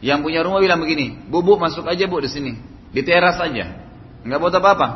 Yang 0.00 0.18
punya 0.26 0.40
rumah 0.42 0.58
bilang 0.64 0.80
begini, 0.80 1.28
bu 1.28 1.44
bu 1.44 1.60
masuk 1.60 1.86
aja 1.86 2.08
bu 2.08 2.18
di 2.24 2.30
sini, 2.32 2.52
di 2.90 3.04
teras 3.04 3.36
aja, 3.36 3.84
nggak 4.24 4.38
buat 4.40 4.54
apa-apa. 4.56 4.88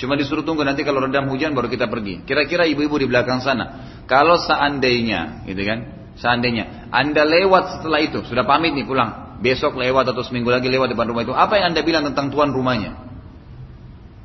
Cuma 0.00 0.16
disuruh 0.16 0.40
tunggu 0.40 0.64
nanti 0.64 0.80
kalau 0.80 1.04
redam 1.04 1.28
hujan 1.28 1.52
baru 1.52 1.68
kita 1.68 1.84
pergi. 1.84 2.24
Kira-kira 2.24 2.64
ibu-ibu 2.64 2.96
di 2.96 3.04
belakang 3.04 3.44
sana, 3.44 4.00
kalau 4.08 4.40
seandainya, 4.40 5.44
gitu 5.44 5.60
kan, 5.68 5.78
seandainya 6.16 6.88
anda 6.88 7.22
lewat 7.28 7.78
setelah 7.78 8.00
itu 8.00 8.24
sudah 8.24 8.48
pamit 8.48 8.72
nih 8.72 8.88
pulang, 8.88 9.36
besok 9.44 9.76
lewat 9.76 10.08
atau 10.08 10.24
seminggu 10.24 10.48
lagi 10.48 10.72
lewat 10.72 10.96
depan 10.96 11.04
rumah 11.12 11.22
itu, 11.28 11.36
apa 11.36 11.60
yang 11.60 11.76
anda 11.76 11.84
bilang 11.84 12.08
tentang 12.08 12.32
tuan 12.32 12.48
rumahnya? 12.48 12.96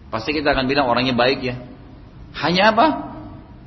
Pasti 0.08 0.32
kita 0.32 0.56
akan 0.56 0.66
bilang 0.72 0.88
orangnya 0.88 1.12
baik 1.12 1.44
ya. 1.44 1.60
Hanya 2.40 2.72
apa? 2.72 2.88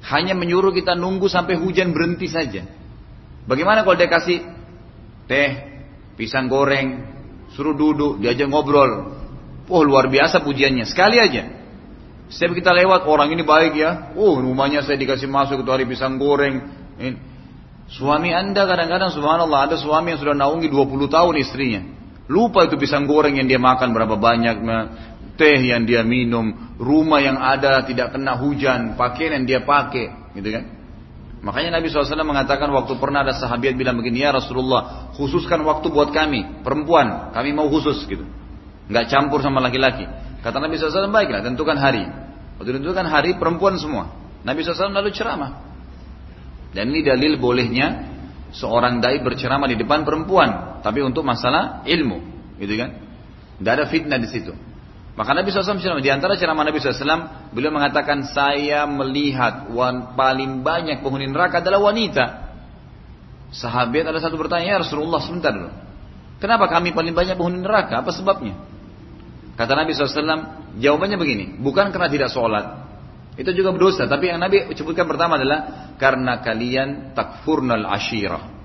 Hanya 0.09 0.33
menyuruh 0.33 0.73
kita 0.73 0.97
nunggu 0.97 1.29
sampai 1.29 1.61
hujan 1.61 1.93
berhenti 1.93 2.25
saja. 2.25 2.78
Bagaimana 3.49 3.81
kalau 3.81 3.97
dia 3.97 4.13
kasih 4.13 4.45
teh, 5.25 5.51
pisang 6.21 6.53
goreng, 6.53 7.01
suruh 7.57 7.73
duduk, 7.73 8.21
diajak 8.21 8.45
ngobrol. 8.53 9.17
Oh 9.73 9.81
luar 9.81 10.13
biasa 10.13 10.45
pujiannya, 10.45 10.85
sekali 10.85 11.17
aja. 11.17 11.49
Setiap 12.29 12.53
kita 12.61 12.77
lewat 12.77 13.09
orang 13.09 13.33
ini 13.33 13.41
baik 13.41 13.73
ya. 13.73 14.13
Oh 14.13 14.37
rumahnya 14.37 14.85
saya 14.85 15.01
dikasih 15.01 15.33
masuk 15.33 15.65
itu 15.65 15.71
hari 15.73 15.89
pisang 15.89 16.21
goreng. 16.21 16.61
Suami 17.89 18.37
anda 18.37 18.69
kadang-kadang 18.69 19.09
subhanallah 19.17 19.73
ada 19.73 19.77
suami 19.81 20.13
yang 20.13 20.21
sudah 20.21 20.37
naungi 20.37 20.69
20 20.69 21.09
tahun 21.09 21.35
istrinya. 21.41 21.81
Lupa 22.29 22.69
itu 22.69 22.77
pisang 22.77 23.09
goreng 23.09 23.41
yang 23.41 23.49
dia 23.49 23.57
makan 23.57 23.97
berapa 23.97 24.21
banyak, 24.21 24.61
teh 25.41 25.57
yang 25.65 25.89
dia 25.89 26.05
minum, 26.05 26.77
rumah 26.77 27.25
yang 27.25 27.41
ada 27.41 27.81
tidak 27.89 28.13
kena 28.13 28.37
hujan, 28.37 29.01
pakaian 29.01 29.41
yang 29.41 29.45
dia 29.49 29.61
pakai, 29.65 30.37
gitu 30.37 30.53
kan? 30.53 30.65
Makanya 31.39 31.79
Nabi 31.79 31.87
SAW 31.87 32.19
mengatakan 32.27 32.67
waktu 32.75 32.99
pernah 32.99 33.23
ada 33.23 33.31
sahabat 33.31 33.79
bilang 33.79 33.95
begini, 33.95 34.27
ya 34.27 34.35
Rasulullah, 34.35 35.15
khususkan 35.15 35.63
waktu 35.63 35.87
buat 35.87 36.11
kami, 36.11 36.67
perempuan, 36.67 37.31
kami 37.31 37.55
mau 37.55 37.71
khusus 37.71 38.03
gitu. 38.11 38.27
Nggak 38.91 39.05
campur 39.07 39.39
sama 39.39 39.63
laki-laki. 39.63 40.03
Kata 40.43 40.59
Nabi 40.59 40.79
SAW, 40.79 41.15
baiklah, 41.15 41.45
tentukan 41.47 41.79
hari. 41.79 42.07
Waktu 42.59 42.83
tentukan 42.83 43.07
hari, 43.07 43.39
perempuan 43.39 43.79
semua. 43.79 44.11
Nabi 44.43 44.67
SAW 44.67 44.91
lalu 44.91 45.15
ceramah. 45.15 45.63
Dan 46.75 46.91
ini 46.91 47.07
dalil 47.07 47.39
bolehnya 47.39 48.11
seorang 48.51 48.99
dai 48.99 49.23
berceramah 49.23 49.71
di 49.71 49.77
depan 49.79 50.03
perempuan, 50.03 50.83
tapi 50.83 51.05
untuk 51.07 51.23
masalah 51.23 51.87
ilmu, 51.87 52.19
gitu 52.59 52.75
kan? 52.75 52.91
Tidak 53.63 53.73
ada 53.73 53.85
fitnah 53.87 54.19
di 54.19 54.29
situ. 54.31 54.53
Maka 55.19 55.35
Nabi 55.35 55.51
SAW 55.51 55.99
di 55.99 56.15
antara 56.15 56.39
ceramah 56.39 56.63
Nabi 56.63 56.79
SAW, 56.79 57.51
beliau 57.51 57.75
mengatakan 57.75 58.23
saya 58.31 58.87
melihat 58.87 59.67
wan, 59.75 60.15
paling 60.15 60.63
banyak 60.63 61.03
penghuni 61.03 61.27
neraka 61.27 61.59
adalah 61.59 61.91
wanita. 61.91 62.55
Sahabat 63.51 64.07
ada 64.07 64.23
satu 64.23 64.39
bertanya, 64.39 64.79
ya 64.79 64.87
Rasulullah 64.87 65.19
sebentar 65.19 65.51
dulu. 65.51 65.75
Kenapa 66.39 66.71
kami 66.71 66.95
paling 66.95 67.19
banyak 67.19 67.35
penghuni 67.35 67.59
neraka? 67.59 67.99
Apa 67.99 68.15
sebabnya? 68.15 68.55
Kata 69.59 69.75
Nabi 69.75 69.91
SAW, 69.91 70.79
jawabannya 70.79 71.19
begini, 71.19 71.59
bukan 71.59 71.91
karena 71.91 72.07
tidak 72.07 72.31
sholat, 72.31 72.87
Itu 73.35 73.55
juga 73.55 73.71
berdosa. 73.71 74.07
Tapi 74.07 74.35
yang 74.35 74.43
Nabi 74.43 74.71
sebutkan 74.75 75.07
pertama 75.07 75.39
adalah 75.39 75.95
karena 75.95 76.43
kalian 76.43 77.15
takfurnal 77.15 77.87
ashirah. 77.87 78.58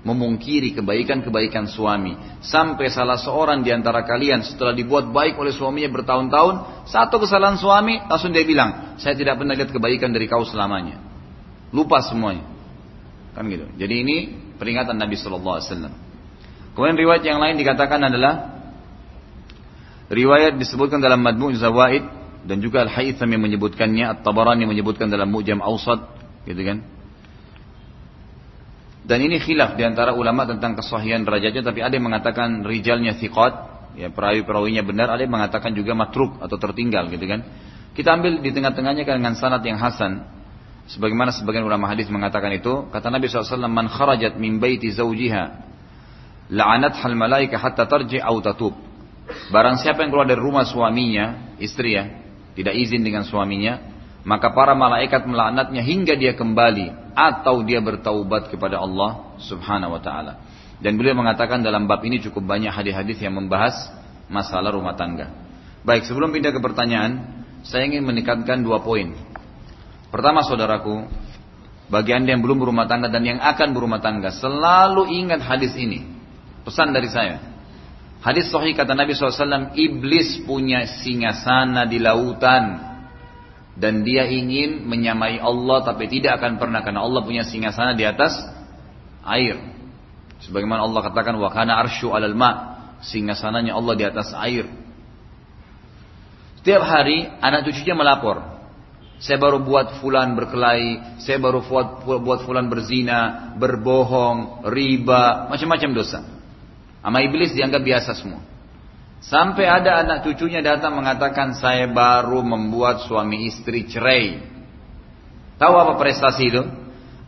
Memungkiri 0.00 0.72
kebaikan-kebaikan 0.72 1.68
suami. 1.68 2.16
Sampai 2.40 2.88
salah 2.88 3.20
seorang 3.20 3.60
di 3.60 3.68
antara 3.68 4.00
kalian 4.08 4.40
setelah 4.40 4.72
dibuat 4.72 5.12
baik 5.12 5.36
oleh 5.36 5.52
suaminya 5.52 5.92
bertahun-tahun. 5.92 6.88
Satu 6.88 7.20
kesalahan 7.20 7.60
suami 7.60 8.00
langsung 8.08 8.32
dia 8.32 8.44
bilang. 8.44 8.96
Saya 8.96 9.12
tidak 9.12 9.36
pernah 9.36 9.52
lihat 9.52 9.68
kebaikan 9.68 10.08
dari 10.08 10.24
kau 10.24 10.40
selamanya. 10.48 10.96
Lupa 11.70 12.00
semuanya. 12.00 12.48
Kan 13.36 13.46
gitu. 13.52 13.68
Jadi 13.76 13.94
ini 14.00 14.16
peringatan 14.56 14.96
Nabi 14.96 15.20
Shallallahu 15.20 15.56
Alaihi 15.60 15.68
Wasallam. 15.68 15.94
Kemudian 16.72 16.96
riwayat 16.96 17.22
yang 17.26 17.38
lain 17.42 17.60
dikatakan 17.60 18.00
adalah 18.00 18.62
riwayat 20.08 20.56
disebutkan 20.56 21.02
dalam 21.02 21.20
Madmu' 21.20 21.52
Zawaid 21.60 22.04
dan 22.44 22.64
juga 22.64 22.88
Al-Haytham 22.88 23.28
yang 23.28 23.42
menyebutkannya, 23.44 24.04
At-Tabarani 24.16 24.64
menyebutkan 24.64 25.12
dalam 25.12 25.28
Mu'jam 25.28 25.60
Awsat, 25.60 26.00
gitu 26.48 26.62
kan. 26.64 26.80
Dan 29.00 29.24
ini 29.24 29.40
khilaf 29.40 29.80
di 29.80 29.82
antara 29.82 30.12
ulama 30.12 30.44
tentang 30.44 30.76
kesahihan 30.76 31.24
derajatnya, 31.24 31.64
tapi 31.64 31.80
ada 31.80 31.94
yang 31.96 32.06
mengatakan 32.06 32.62
rijalnya 32.62 33.16
thiqat, 33.16 33.52
ya 33.96 34.08
perawi-perawinya 34.12 34.84
benar, 34.84 35.08
ada 35.10 35.24
yang 35.24 35.32
mengatakan 35.32 35.72
juga 35.72 35.96
matruk 35.96 36.36
atau 36.38 36.56
tertinggal 36.60 37.08
gitu 37.08 37.24
kan. 37.24 37.40
Kita 37.96 38.14
ambil 38.14 38.38
di 38.38 38.50
tengah-tengahnya 38.52 39.02
dengan 39.02 39.34
sanad 39.34 39.64
yang 39.64 39.80
hasan. 39.80 40.22
Sebagaimana 40.90 41.30
sebagian 41.30 41.62
ulama 41.62 41.86
hadis 41.86 42.10
mengatakan 42.10 42.50
itu, 42.50 42.90
kata 42.90 43.14
Nabi 43.14 43.30
SAW, 43.30 43.70
Man 43.70 43.86
kharajat 43.86 44.34
min 44.36 44.58
baiti 44.58 44.90
zawjiha, 44.90 45.44
la'anat 46.50 46.98
hal 46.98 47.14
malaika 47.14 47.58
hatta 47.58 47.86
tarji 47.86 48.18
au 48.18 48.42
tatub. 48.42 48.74
Barang 49.54 49.78
siapa 49.78 50.02
yang 50.02 50.10
keluar 50.10 50.26
dari 50.26 50.42
rumah 50.42 50.66
suaminya, 50.66 51.54
istri 51.62 51.94
ya, 51.94 52.10
tidak 52.58 52.74
izin 52.74 53.06
dengan 53.06 53.22
suaminya, 53.22 53.99
maka 54.22 54.52
para 54.52 54.76
malaikat 54.76 55.24
melaknatnya 55.24 55.80
hingga 55.80 56.14
dia 56.16 56.36
kembali 56.36 57.16
atau 57.16 57.64
dia 57.64 57.80
bertaubat 57.80 58.52
kepada 58.52 58.80
Allah 58.80 59.36
Subhanahu 59.40 59.96
wa 59.96 60.02
taala. 60.02 60.32
Dan 60.80 60.96
beliau 60.96 61.12
mengatakan 61.12 61.60
dalam 61.60 61.84
bab 61.84 62.00
ini 62.04 62.20
cukup 62.24 62.44
banyak 62.44 62.72
hadis-hadis 62.72 63.20
yang 63.20 63.36
membahas 63.36 63.76
masalah 64.32 64.72
rumah 64.72 64.96
tangga. 64.96 65.28
Baik, 65.84 66.08
sebelum 66.08 66.32
pindah 66.32 66.52
ke 66.56 66.60
pertanyaan, 66.60 67.44
saya 67.64 67.84
ingin 67.84 68.04
meningkatkan 68.04 68.64
dua 68.64 68.80
poin. 68.80 69.12
Pertama, 70.08 70.40
saudaraku, 70.40 71.04
bagi 71.92 72.12
anda 72.16 72.32
yang 72.32 72.40
belum 72.40 72.60
berumah 72.64 72.88
tangga 72.88 73.12
dan 73.12 73.24
yang 73.24 73.40
akan 73.40 73.76
berumah 73.76 74.00
tangga, 74.00 74.32
selalu 74.32 75.10
ingat 75.20 75.44
hadis 75.44 75.76
ini. 75.76 76.04
Pesan 76.64 76.92
dari 76.96 77.08
saya. 77.12 77.40
Hadis 78.20 78.52
sahih 78.52 78.76
kata 78.76 78.92
Nabi 78.92 79.16
SAW, 79.16 79.72
iblis 79.76 80.44
punya 80.44 80.84
singasana 80.84 81.88
di 81.88 81.96
lautan. 81.96 82.89
Dan 83.80 84.04
dia 84.04 84.28
ingin 84.28 84.84
menyamai 84.84 85.40
Allah 85.40 85.80
tapi 85.80 86.04
tidak 86.04 86.36
akan 86.36 86.60
pernah 86.60 86.84
karena 86.84 87.00
Allah 87.00 87.24
punya 87.24 87.48
singasana 87.48 87.96
di 87.96 88.04
atas 88.04 88.36
air. 89.24 89.56
Sebagaimana 90.44 90.84
Allah 90.84 91.00
katakan, 91.08 91.36
wa 91.40 91.48
kana 91.48 91.80
arsyu 91.80 92.12
alal 92.12 92.36
ma. 92.36 92.52
Singgasananya 93.00 93.72
Allah 93.72 93.94
di 93.96 94.04
atas 94.04 94.36
air. 94.36 94.68
Setiap 96.60 96.84
hari 96.84 97.24
anak 97.40 97.64
cucunya 97.64 97.96
melapor. 97.96 98.60
Saya 99.20 99.36
baru 99.36 99.64
buat 99.64 100.00
fulan 100.00 100.32
berkelahi, 100.32 101.20
saya 101.20 101.40
baru 101.40 101.64
buat, 101.64 102.04
buat 102.04 102.40
fulan 102.44 102.68
berzina, 102.72 103.52
berbohong, 103.56 104.64
riba, 104.68 105.48
macam-macam 105.48 105.90
dosa. 105.92 106.24
Sama 107.00 107.20
iblis 107.24 107.52
dianggap 107.52 107.80
biasa 107.84 108.16
semua. 108.16 108.44
Sampai 109.20 109.68
ada 109.68 110.00
anak 110.00 110.24
cucunya 110.24 110.64
datang 110.64 110.96
mengatakan 110.96 111.52
saya 111.52 111.84
baru 111.92 112.40
membuat 112.40 113.04
suami 113.04 113.44
istri 113.52 113.84
cerai. 113.84 114.40
Tahu 115.60 115.74
apa 115.76 116.00
prestasi 116.00 116.44
itu? 116.48 116.62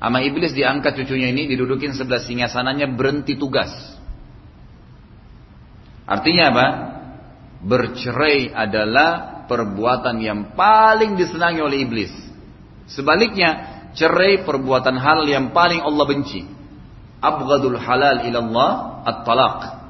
Sama 0.00 0.18
iblis 0.24 0.56
diangkat 0.56 0.98
cucunya 0.98 1.30
ini 1.30 1.46
didudukin 1.46 1.92
sebelah 1.92 2.24
singgasananya 2.24 2.90
berhenti 2.96 3.36
tugas. 3.36 3.70
Artinya 6.08 6.44
apa? 6.50 6.66
Bercerai 7.62 8.50
adalah 8.50 9.44
perbuatan 9.46 10.18
yang 10.18 10.56
paling 10.58 11.14
disenangi 11.14 11.60
oleh 11.62 11.86
iblis. 11.86 12.10
Sebaliknya, 12.90 13.78
cerai 13.94 14.42
perbuatan 14.42 14.96
hal 14.98 15.28
yang 15.28 15.54
paling 15.54 15.84
Allah 15.84 16.06
benci. 16.08 16.42
Abghadul 17.22 17.78
halal 17.78 18.26
ilallah 18.26 19.04
at-talaq. 19.06 19.81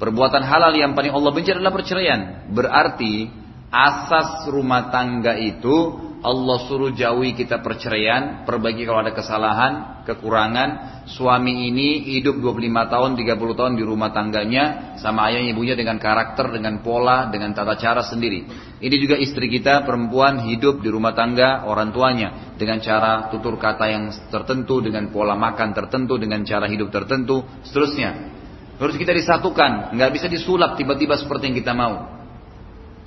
Perbuatan 0.00 0.40
halal 0.40 0.72
yang 0.80 0.96
paling 0.96 1.12
Allah 1.12 1.28
benci 1.28 1.52
adalah 1.52 1.76
perceraian. 1.76 2.48
Berarti 2.48 3.28
asas 3.68 4.48
rumah 4.48 4.88
tangga 4.88 5.36
itu 5.36 6.08
Allah 6.20 6.58
suruh 6.68 6.92
jauhi 6.92 7.32
kita 7.32 7.64
perceraian, 7.64 8.44
perbaiki 8.44 8.84
kalau 8.84 9.00
ada 9.04 9.12
kesalahan, 9.12 10.04
kekurangan. 10.04 11.04
Suami 11.04 11.68
ini 11.68 12.16
hidup 12.16 12.40
25 12.40 12.92
tahun, 12.92 13.10
30 13.16 13.58
tahun 13.60 13.72
di 13.76 13.84
rumah 13.84 14.12
tangganya 14.12 14.96
sama 15.00 15.32
ayah 15.32 15.44
ibunya 15.48 15.76
dengan 15.76 16.00
karakter, 16.00 16.48
dengan 16.48 16.80
pola, 16.80 17.28
dengan 17.28 17.52
tata 17.52 17.76
cara 17.76 18.00
sendiri. 18.04 18.48
Ini 18.80 18.96
juga 19.00 19.20
istri 19.20 19.52
kita 19.52 19.84
perempuan 19.84 20.48
hidup 20.48 20.80
di 20.80 20.88
rumah 20.88 21.12
tangga 21.12 21.68
orang 21.68 21.92
tuanya 21.92 22.56
dengan 22.56 22.80
cara 22.80 23.28
tutur 23.28 23.60
kata 23.60 23.84
yang 23.88 24.08
tertentu, 24.32 24.80
dengan 24.80 25.12
pola 25.12 25.36
makan 25.36 25.76
tertentu, 25.76 26.16
dengan 26.16 26.40
cara 26.44 26.68
hidup 26.68 26.88
tertentu, 26.88 27.44
seterusnya. 27.64 28.39
Harus 28.80 28.96
kita 28.96 29.12
disatukan, 29.12 29.92
nggak 29.92 30.10
bisa 30.16 30.24
disulap 30.24 30.80
tiba-tiba 30.80 31.12
seperti 31.20 31.52
yang 31.52 31.56
kita 31.60 31.76
mau. 31.76 32.16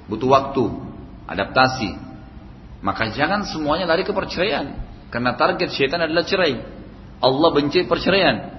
Butuh 0.05 0.29
waktu, 0.29 0.63
adaptasi, 1.25 1.97
maka 2.85 3.09
jangan 3.09 3.41
semuanya 3.49 3.89
lari 3.89 4.05
ke 4.05 4.13
perceraian. 4.13 4.69
Karena 5.09 5.33
target 5.33 5.73
syaitan 5.73 6.05
adalah 6.05 6.21
cerai. 6.29 6.61
Allah 7.17 7.49
benci 7.57 7.89
perceraian. 7.89 8.53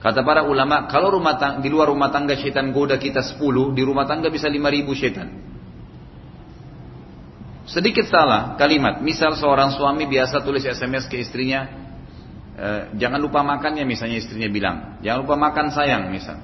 Kata 0.00 0.24
para 0.24 0.48
ulama, 0.48 0.88
kalau 0.88 1.12
rumah 1.12 1.36
tangga, 1.36 1.60
di 1.60 1.68
luar 1.68 1.92
rumah 1.92 2.08
tangga 2.08 2.36
syaitan 2.40 2.72
goda 2.72 2.96
kita 2.96 3.20
10, 3.20 3.76
di 3.76 3.82
rumah 3.84 4.08
tangga 4.08 4.32
bisa 4.32 4.48
5000 4.48 4.96
syaitan. 4.96 5.28
Sedikit 7.68 8.08
salah 8.08 8.56
kalimat. 8.56 9.00
Misal 9.04 9.36
seorang 9.36 9.72
suami 9.76 10.08
biasa 10.08 10.40
tulis 10.40 10.64
SMS 10.64 11.04
ke 11.08 11.20
istrinya, 11.20 11.83
e, 12.54 12.68
jangan 12.98 13.20
lupa 13.20 13.42
makannya 13.42 13.84
misalnya 13.84 14.18
istrinya 14.18 14.48
bilang, 14.50 14.76
jangan 15.02 15.18
lupa 15.26 15.34
makan 15.36 15.74
sayang 15.74 16.08
misal. 16.08 16.38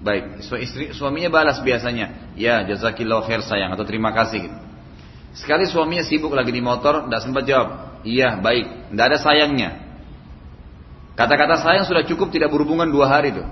Baik, 0.00 0.40
so, 0.48 0.56
istri, 0.56 0.96
suaminya 0.96 1.28
balas 1.28 1.60
biasanya, 1.60 2.32
ya 2.32 2.64
jazakillah 2.64 3.20
khair 3.28 3.44
sayang 3.44 3.76
atau 3.76 3.84
terima 3.84 4.16
kasih 4.16 4.48
gitu. 4.48 4.58
Sekali 5.36 5.68
suaminya 5.68 6.02
sibuk 6.02 6.34
lagi 6.34 6.50
di 6.50 6.58
motor, 6.58 7.06
tidak 7.06 7.20
sempat 7.22 7.44
jawab. 7.46 7.68
Iya, 8.02 8.40
baik. 8.40 8.90
Tidak 8.90 9.04
ada 9.04 9.18
sayangnya. 9.20 9.70
Kata-kata 11.14 11.60
sayang 11.60 11.84
sudah 11.86 12.02
cukup 12.08 12.32
tidak 12.32 12.50
berhubungan 12.50 12.88
dua 12.88 13.06
hari 13.06 13.30
itu. 13.36 13.44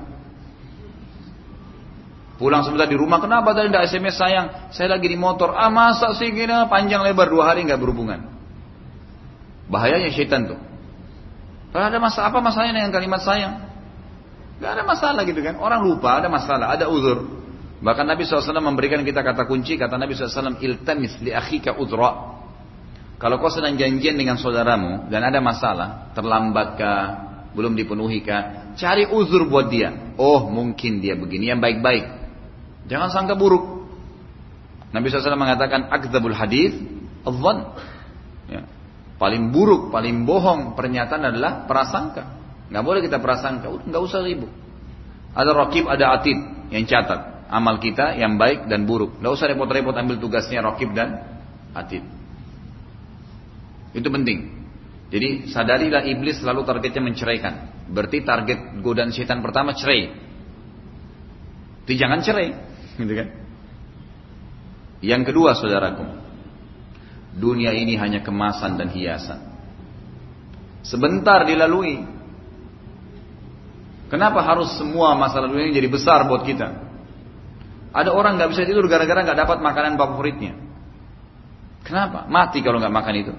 Pulang 2.38 2.62
sebentar 2.62 2.86
di 2.86 2.94
rumah, 2.94 3.18
kenapa 3.18 3.50
tadi 3.50 3.66
tidak 3.68 3.90
SMS 3.90 4.14
sayang? 4.14 4.46
Saya 4.70 4.94
lagi 4.94 5.10
di 5.10 5.18
motor. 5.18 5.58
Ah 5.58 5.70
masa 5.70 6.14
sih 6.14 6.30
gini 6.30 6.54
panjang 6.70 7.02
lebar 7.02 7.26
dua 7.26 7.50
hari 7.50 7.66
nggak 7.66 7.82
berhubungan. 7.82 8.30
Bahayanya 9.66 10.14
syaitan 10.14 10.46
tuh. 10.46 10.58
Kalau 11.68 11.84
ada 11.84 11.98
masalah 12.00 12.26
apa 12.32 12.38
masalahnya 12.40 12.74
dengan 12.80 12.92
kalimat 12.92 13.20
sayang? 13.20 13.54
Gak 14.58 14.70
ada 14.74 14.82
masalah 14.82 15.22
gitu 15.22 15.40
kan. 15.44 15.54
Orang 15.60 15.86
lupa 15.86 16.18
ada 16.18 16.26
masalah, 16.26 16.74
ada 16.74 16.90
uzur. 16.90 17.38
Bahkan 17.78 18.04
Nabi 18.10 18.26
SAW 18.26 18.58
memberikan 18.58 19.06
kita 19.06 19.22
kata 19.22 19.46
kunci, 19.46 19.78
kata 19.78 19.94
Nabi 19.94 20.18
SAW, 20.18 20.58
iltamis 20.58 21.14
li 21.22 21.30
akhika 21.30 21.78
udra. 21.78 22.38
Kalau 23.18 23.38
kau 23.42 23.50
sedang 23.50 23.74
janjian 23.74 24.14
dengan 24.14 24.38
saudaramu 24.38 25.10
dan 25.10 25.26
ada 25.26 25.42
masalah, 25.42 26.14
terlambatkah, 26.14 27.02
belum 27.54 27.74
dipenuhikah, 27.74 28.74
cari 28.78 29.10
uzur 29.10 29.46
buat 29.50 29.70
dia. 29.70 30.14
Oh 30.18 30.46
mungkin 30.46 31.02
dia 31.02 31.18
begini 31.18 31.50
yang 31.50 31.58
baik-baik. 31.58 32.06
Jangan 32.86 33.10
sangka 33.10 33.34
buruk. 33.34 33.90
Nabi 34.94 35.10
SAW 35.10 35.34
mengatakan 35.34 35.90
akzabul 35.90 36.34
hadis 36.34 36.78
adzan. 37.26 37.74
Paling 39.18 39.50
buruk, 39.50 39.90
paling 39.90 40.22
bohong 40.22 40.78
pernyataan 40.78 41.34
adalah 41.34 41.66
prasangka. 41.66 42.38
Nggak 42.70 42.84
boleh 42.86 43.00
kita 43.02 43.18
prasangka, 43.18 43.66
nggak 43.66 44.02
usah 44.02 44.22
ribut. 44.22 44.50
Ada 45.34 45.50
rakib, 45.52 45.90
ada 45.90 46.14
atid 46.14 46.38
yang 46.70 46.86
catat 46.86 47.38
amal 47.48 47.80
kita 47.80 48.14
yang 48.14 48.36
baik 48.36 48.68
dan 48.68 48.84
buruk. 48.84 49.18
Tidak 49.18 49.32
usah 49.32 49.48
repot-repot 49.48 49.96
ambil 49.96 50.20
tugasnya 50.20 50.60
rokib 50.60 50.92
dan 50.92 51.24
atid. 51.72 52.04
Itu 53.96 54.08
penting. 54.12 54.60
Jadi 55.08 55.48
sadarilah 55.48 56.04
iblis 56.04 56.44
selalu 56.44 56.68
targetnya 56.68 57.00
menceraikan. 57.00 57.54
Berarti 57.88 58.20
target 58.20 58.84
godaan 58.84 59.08
setan 59.08 59.40
pertama 59.40 59.72
cerai. 59.72 60.12
Jadi 61.88 61.94
jangan 61.96 62.20
cerai, 62.20 62.52
gitu 63.00 63.14
kan? 63.16 63.28
Yang 65.00 65.32
kedua, 65.32 65.56
saudaraku, 65.56 66.04
dunia 67.38 67.70
ini 67.72 67.94
hanya 67.94 68.20
kemasan 68.26 68.76
dan 68.76 68.90
hiasan. 68.90 69.40
Sebentar 70.82 71.46
dilalui. 71.46 72.02
Kenapa 74.08 74.40
harus 74.40 74.74
semua 74.74 75.14
masalah 75.14 75.46
dunia 75.46 75.68
ini 75.68 75.74
jadi 75.76 75.88
besar 75.88 76.26
buat 76.26 76.42
kita? 76.42 76.88
Ada 77.92 78.10
orang 78.12 78.36
nggak 78.36 78.50
bisa 78.52 78.62
tidur 78.66 78.84
gara-gara 78.90 79.24
nggak 79.24 79.38
dapat 79.38 79.58
makanan 79.62 79.96
favoritnya. 79.96 80.56
Kenapa? 81.84 82.28
Mati 82.28 82.60
kalau 82.60 82.82
nggak 82.82 82.92
makan 82.92 83.14
itu. 83.16 83.34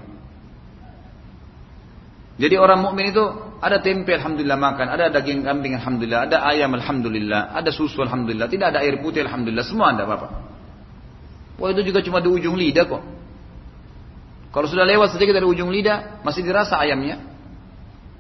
Jadi 2.40 2.56
orang 2.56 2.80
mukmin 2.80 3.12
itu 3.12 3.24
ada 3.60 3.84
tempe 3.84 4.16
alhamdulillah 4.16 4.56
makan, 4.56 4.88
ada 4.88 5.12
daging 5.12 5.44
kambing 5.44 5.76
alhamdulillah, 5.76 6.32
ada 6.32 6.38
ayam 6.48 6.72
alhamdulillah, 6.72 7.52
ada 7.52 7.68
susu 7.76 8.00
alhamdulillah, 8.00 8.48
tidak 8.48 8.72
ada 8.72 8.80
air 8.80 9.04
putih 9.04 9.28
alhamdulillah, 9.28 9.68
semua 9.68 9.92
ada 9.92 10.08
Bapak. 10.08 10.32
Wah 11.60 11.70
itu 11.76 11.92
juga 11.92 12.00
cuma 12.00 12.24
di 12.24 12.32
ujung 12.32 12.56
lidah 12.56 12.88
kok. 12.88 13.04
Kalau 14.50 14.66
sudah 14.66 14.86
lewat 14.86 15.14
sedikit 15.14 15.38
dari 15.38 15.46
ujung 15.46 15.70
lidah, 15.70 16.26
masih 16.26 16.42
dirasa 16.42 16.82
ayamnya, 16.82 17.22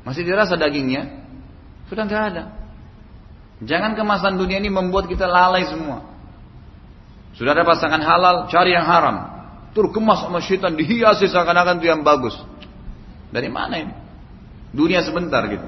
masih 0.06 0.22
dirasa 0.22 0.54
dagingnya, 0.54 1.26
sudah 1.90 2.06
nggak 2.06 2.24
ada. 2.34 2.44
Jangan 3.66 3.98
kemasan 3.98 4.38
dunia 4.40 4.62
ini 4.62 4.72
membuat 4.72 5.10
kita 5.10 5.26
lalai 5.26 5.68
semua. 5.68 6.06
Sudah 7.36 7.58
ada 7.58 7.66
pasangan 7.66 8.00
halal, 8.00 8.48
cari 8.48 8.72
yang 8.78 8.86
haram. 8.86 9.26
Terkemas 9.74 10.26
sama 10.26 10.40
syaitan, 10.42 10.74
dihiasi 10.74 11.30
seakan-akan 11.30 11.82
itu 11.82 11.88
yang 11.90 12.02
bagus. 12.06 12.38
Dari 13.30 13.50
mana 13.50 13.76
ini? 13.78 13.94
Dunia 14.74 15.02
sebentar 15.06 15.46
gitu. 15.50 15.66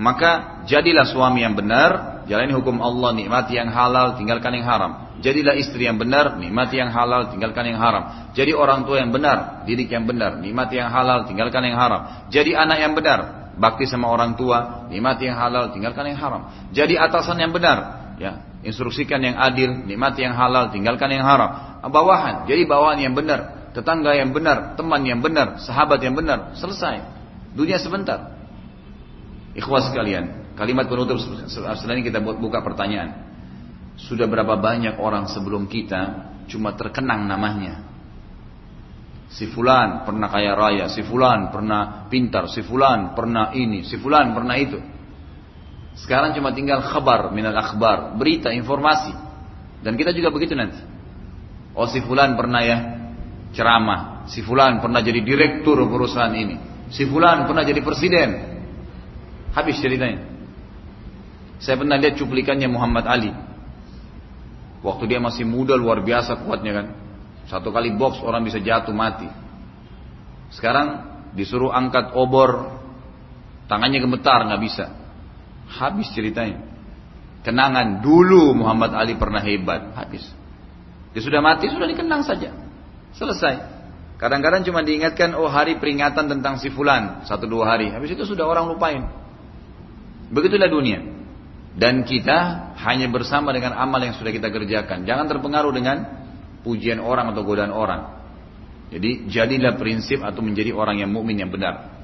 Maka 0.00 0.64
jadilah 0.64 1.04
suami 1.04 1.44
yang 1.44 1.52
benar, 1.52 2.19
jalani 2.30 2.54
hukum 2.54 2.78
Allah, 2.78 3.10
nikmati 3.10 3.58
yang 3.58 3.74
halal, 3.74 4.14
tinggalkan 4.14 4.54
yang 4.54 4.62
haram. 4.62 5.10
Jadilah 5.18 5.58
istri 5.58 5.90
yang 5.90 5.98
benar, 5.98 6.38
nikmati 6.38 6.78
yang 6.78 6.94
halal, 6.94 7.26
tinggalkan 7.34 7.66
yang 7.66 7.82
haram. 7.82 8.30
Jadi 8.38 8.54
orang 8.54 8.86
tua 8.86 9.02
yang 9.02 9.10
benar, 9.10 9.66
didik 9.66 9.90
yang 9.90 10.06
benar, 10.06 10.38
nikmati 10.38 10.78
yang 10.78 10.94
halal, 10.94 11.26
tinggalkan 11.26 11.66
yang 11.66 11.74
haram. 11.74 12.30
Jadi 12.30 12.54
anak 12.54 12.78
yang 12.78 12.94
benar, 12.94 13.52
bakti 13.58 13.90
sama 13.90 14.06
orang 14.06 14.38
tua, 14.38 14.86
nikmati 14.86 15.26
yang 15.26 15.36
halal, 15.42 15.74
tinggalkan 15.74 16.06
yang 16.06 16.22
haram. 16.22 16.70
Jadi 16.70 16.94
atasan 16.94 17.36
yang 17.42 17.50
benar, 17.50 17.76
ya, 18.22 18.46
instruksikan 18.62 19.18
yang 19.20 19.34
adil, 19.34 19.82
nikmati 19.82 20.22
yang 20.22 20.38
halal, 20.38 20.70
tinggalkan 20.70 21.10
yang 21.10 21.26
haram. 21.26 21.82
Bawahan, 21.82 22.46
jadi 22.46 22.62
bawahan 22.64 23.02
yang 23.02 23.12
benar, 23.18 23.74
tetangga 23.74 24.14
yang 24.14 24.30
benar, 24.30 24.78
teman 24.78 25.02
yang 25.02 25.18
benar, 25.18 25.58
sahabat 25.60 25.98
yang 25.98 26.14
benar, 26.14 26.54
selesai. 26.54 27.02
Dunia 27.58 27.82
sebentar. 27.82 28.38
Ikhwas 29.52 29.90
sekalian, 29.90 30.39
kalimat 30.60 30.92
penutup 30.92 31.16
setelah 31.48 31.96
ini 31.96 32.04
kita 32.04 32.20
buka 32.20 32.60
pertanyaan. 32.60 33.32
Sudah 33.96 34.28
berapa 34.28 34.60
banyak 34.60 35.00
orang 35.00 35.24
sebelum 35.32 35.64
kita 35.64 36.28
cuma 36.52 36.76
terkenang 36.76 37.24
namanya. 37.24 37.88
Si 39.32 39.48
fulan 39.48 40.04
pernah 40.04 40.28
kaya 40.28 40.52
raya, 40.52 40.86
si 40.92 41.00
fulan 41.00 41.48
pernah 41.48 42.10
pintar, 42.12 42.50
si 42.52 42.60
fulan 42.60 43.16
pernah 43.16 43.56
ini, 43.56 43.88
si 43.88 43.96
fulan 43.96 44.36
pernah 44.36 44.56
itu. 44.60 44.76
Sekarang 45.96 46.36
cuma 46.36 46.52
tinggal 46.52 46.84
khabar 46.84 47.32
minal 47.32 47.56
akhbar, 47.56 48.20
berita, 48.20 48.52
informasi. 48.52 49.16
Dan 49.80 49.96
kita 49.96 50.12
juga 50.12 50.28
begitu 50.28 50.52
nanti. 50.52 50.82
Oh 51.72 51.88
si 51.88 52.04
fulan 52.04 52.36
pernah 52.36 52.60
ya 52.60 52.78
ceramah, 53.56 54.28
si 54.28 54.44
fulan 54.44 54.82
pernah 54.82 55.00
jadi 55.00 55.24
direktur 55.24 55.78
perusahaan 55.88 56.34
ini. 56.34 56.56
Si 56.90 57.06
fulan 57.06 57.46
pernah 57.48 57.62
jadi 57.64 57.80
presiden. 57.80 58.28
Habis 59.54 59.78
ceritanya. 59.78 60.29
Saya 61.60 61.76
pernah 61.76 62.00
lihat 62.00 62.16
cuplikannya 62.16 62.68
Muhammad 62.72 63.04
Ali. 63.04 63.32
Waktu 64.80 65.04
dia 65.12 65.20
masih 65.20 65.44
muda 65.44 65.76
luar 65.76 66.00
biasa 66.00 66.40
kuatnya 66.40 66.72
kan. 66.72 66.86
Satu 67.52 67.68
kali 67.68 67.92
box 67.92 68.24
orang 68.24 68.40
bisa 68.48 68.56
jatuh 68.56 68.96
mati. 68.96 69.28
Sekarang 70.56 71.04
disuruh 71.36 71.68
angkat 71.68 72.16
obor, 72.16 72.80
tangannya 73.68 74.00
gemetar 74.00 74.40
nggak 74.48 74.62
bisa. 74.64 74.88
Habis 75.68 76.08
ceritanya. 76.16 76.64
Kenangan 77.44 78.00
dulu 78.00 78.56
Muhammad 78.56 78.96
Ali 78.96 79.16
pernah 79.20 79.40
hebat, 79.40 79.92
habis. 79.96 80.24
Dia 81.12 81.22
sudah 81.24 81.40
mati, 81.44 81.68
sudah 81.68 81.88
dikenang 81.88 82.24
saja. 82.24 82.52
Selesai. 83.16 83.80
Kadang-kadang 84.20 84.64
cuma 84.68 84.84
diingatkan, 84.84 85.32
oh 85.32 85.48
hari 85.48 85.80
peringatan 85.80 86.28
tentang 86.28 86.60
si 86.60 86.68
fulan, 86.68 87.24
satu 87.24 87.48
dua 87.48 87.72
hari. 87.72 87.88
Habis 87.88 88.16
itu 88.16 88.24
sudah 88.28 88.44
orang 88.44 88.68
lupain. 88.68 89.08
Begitulah 90.28 90.68
dunia. 90.68 91.19
Dan 91.70 92.02
kita 92.02 92.72
hanya 92.82 93.06
bersama 93.06 93.54
dengan 93.54 93.78
amal 93.78 94.02
yang 94.02 94.18
sudah 94.18 94.34
kita 94.34 94.50
kerjakan. 94.50 95.06
Jangan 95.06 95.30
terpengaruh 95.30 95.70
dengan 95.70 95.96
pujian 96.66 96.98
orang 96.98 97.30
atau 97.30 97.46
godaan 97.46 97.70
orang. 97.70 98.20
Jadi 98.90 99.30
jadilah 99.30 99.78
prinsip 99.78 100.18
atau 100.18 100.42
menjadi 100.42 100.74
orang 100.74 100.98
yang 100.98 101.14
mukmin 101.14 101.38
yang 101.38 101.50
benar. 101.52 101.94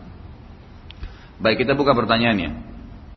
Baik 1.42 1.66
kita 1.66 1.74
buka 1.74 1.92
pertanyaannya. 1.98 2.75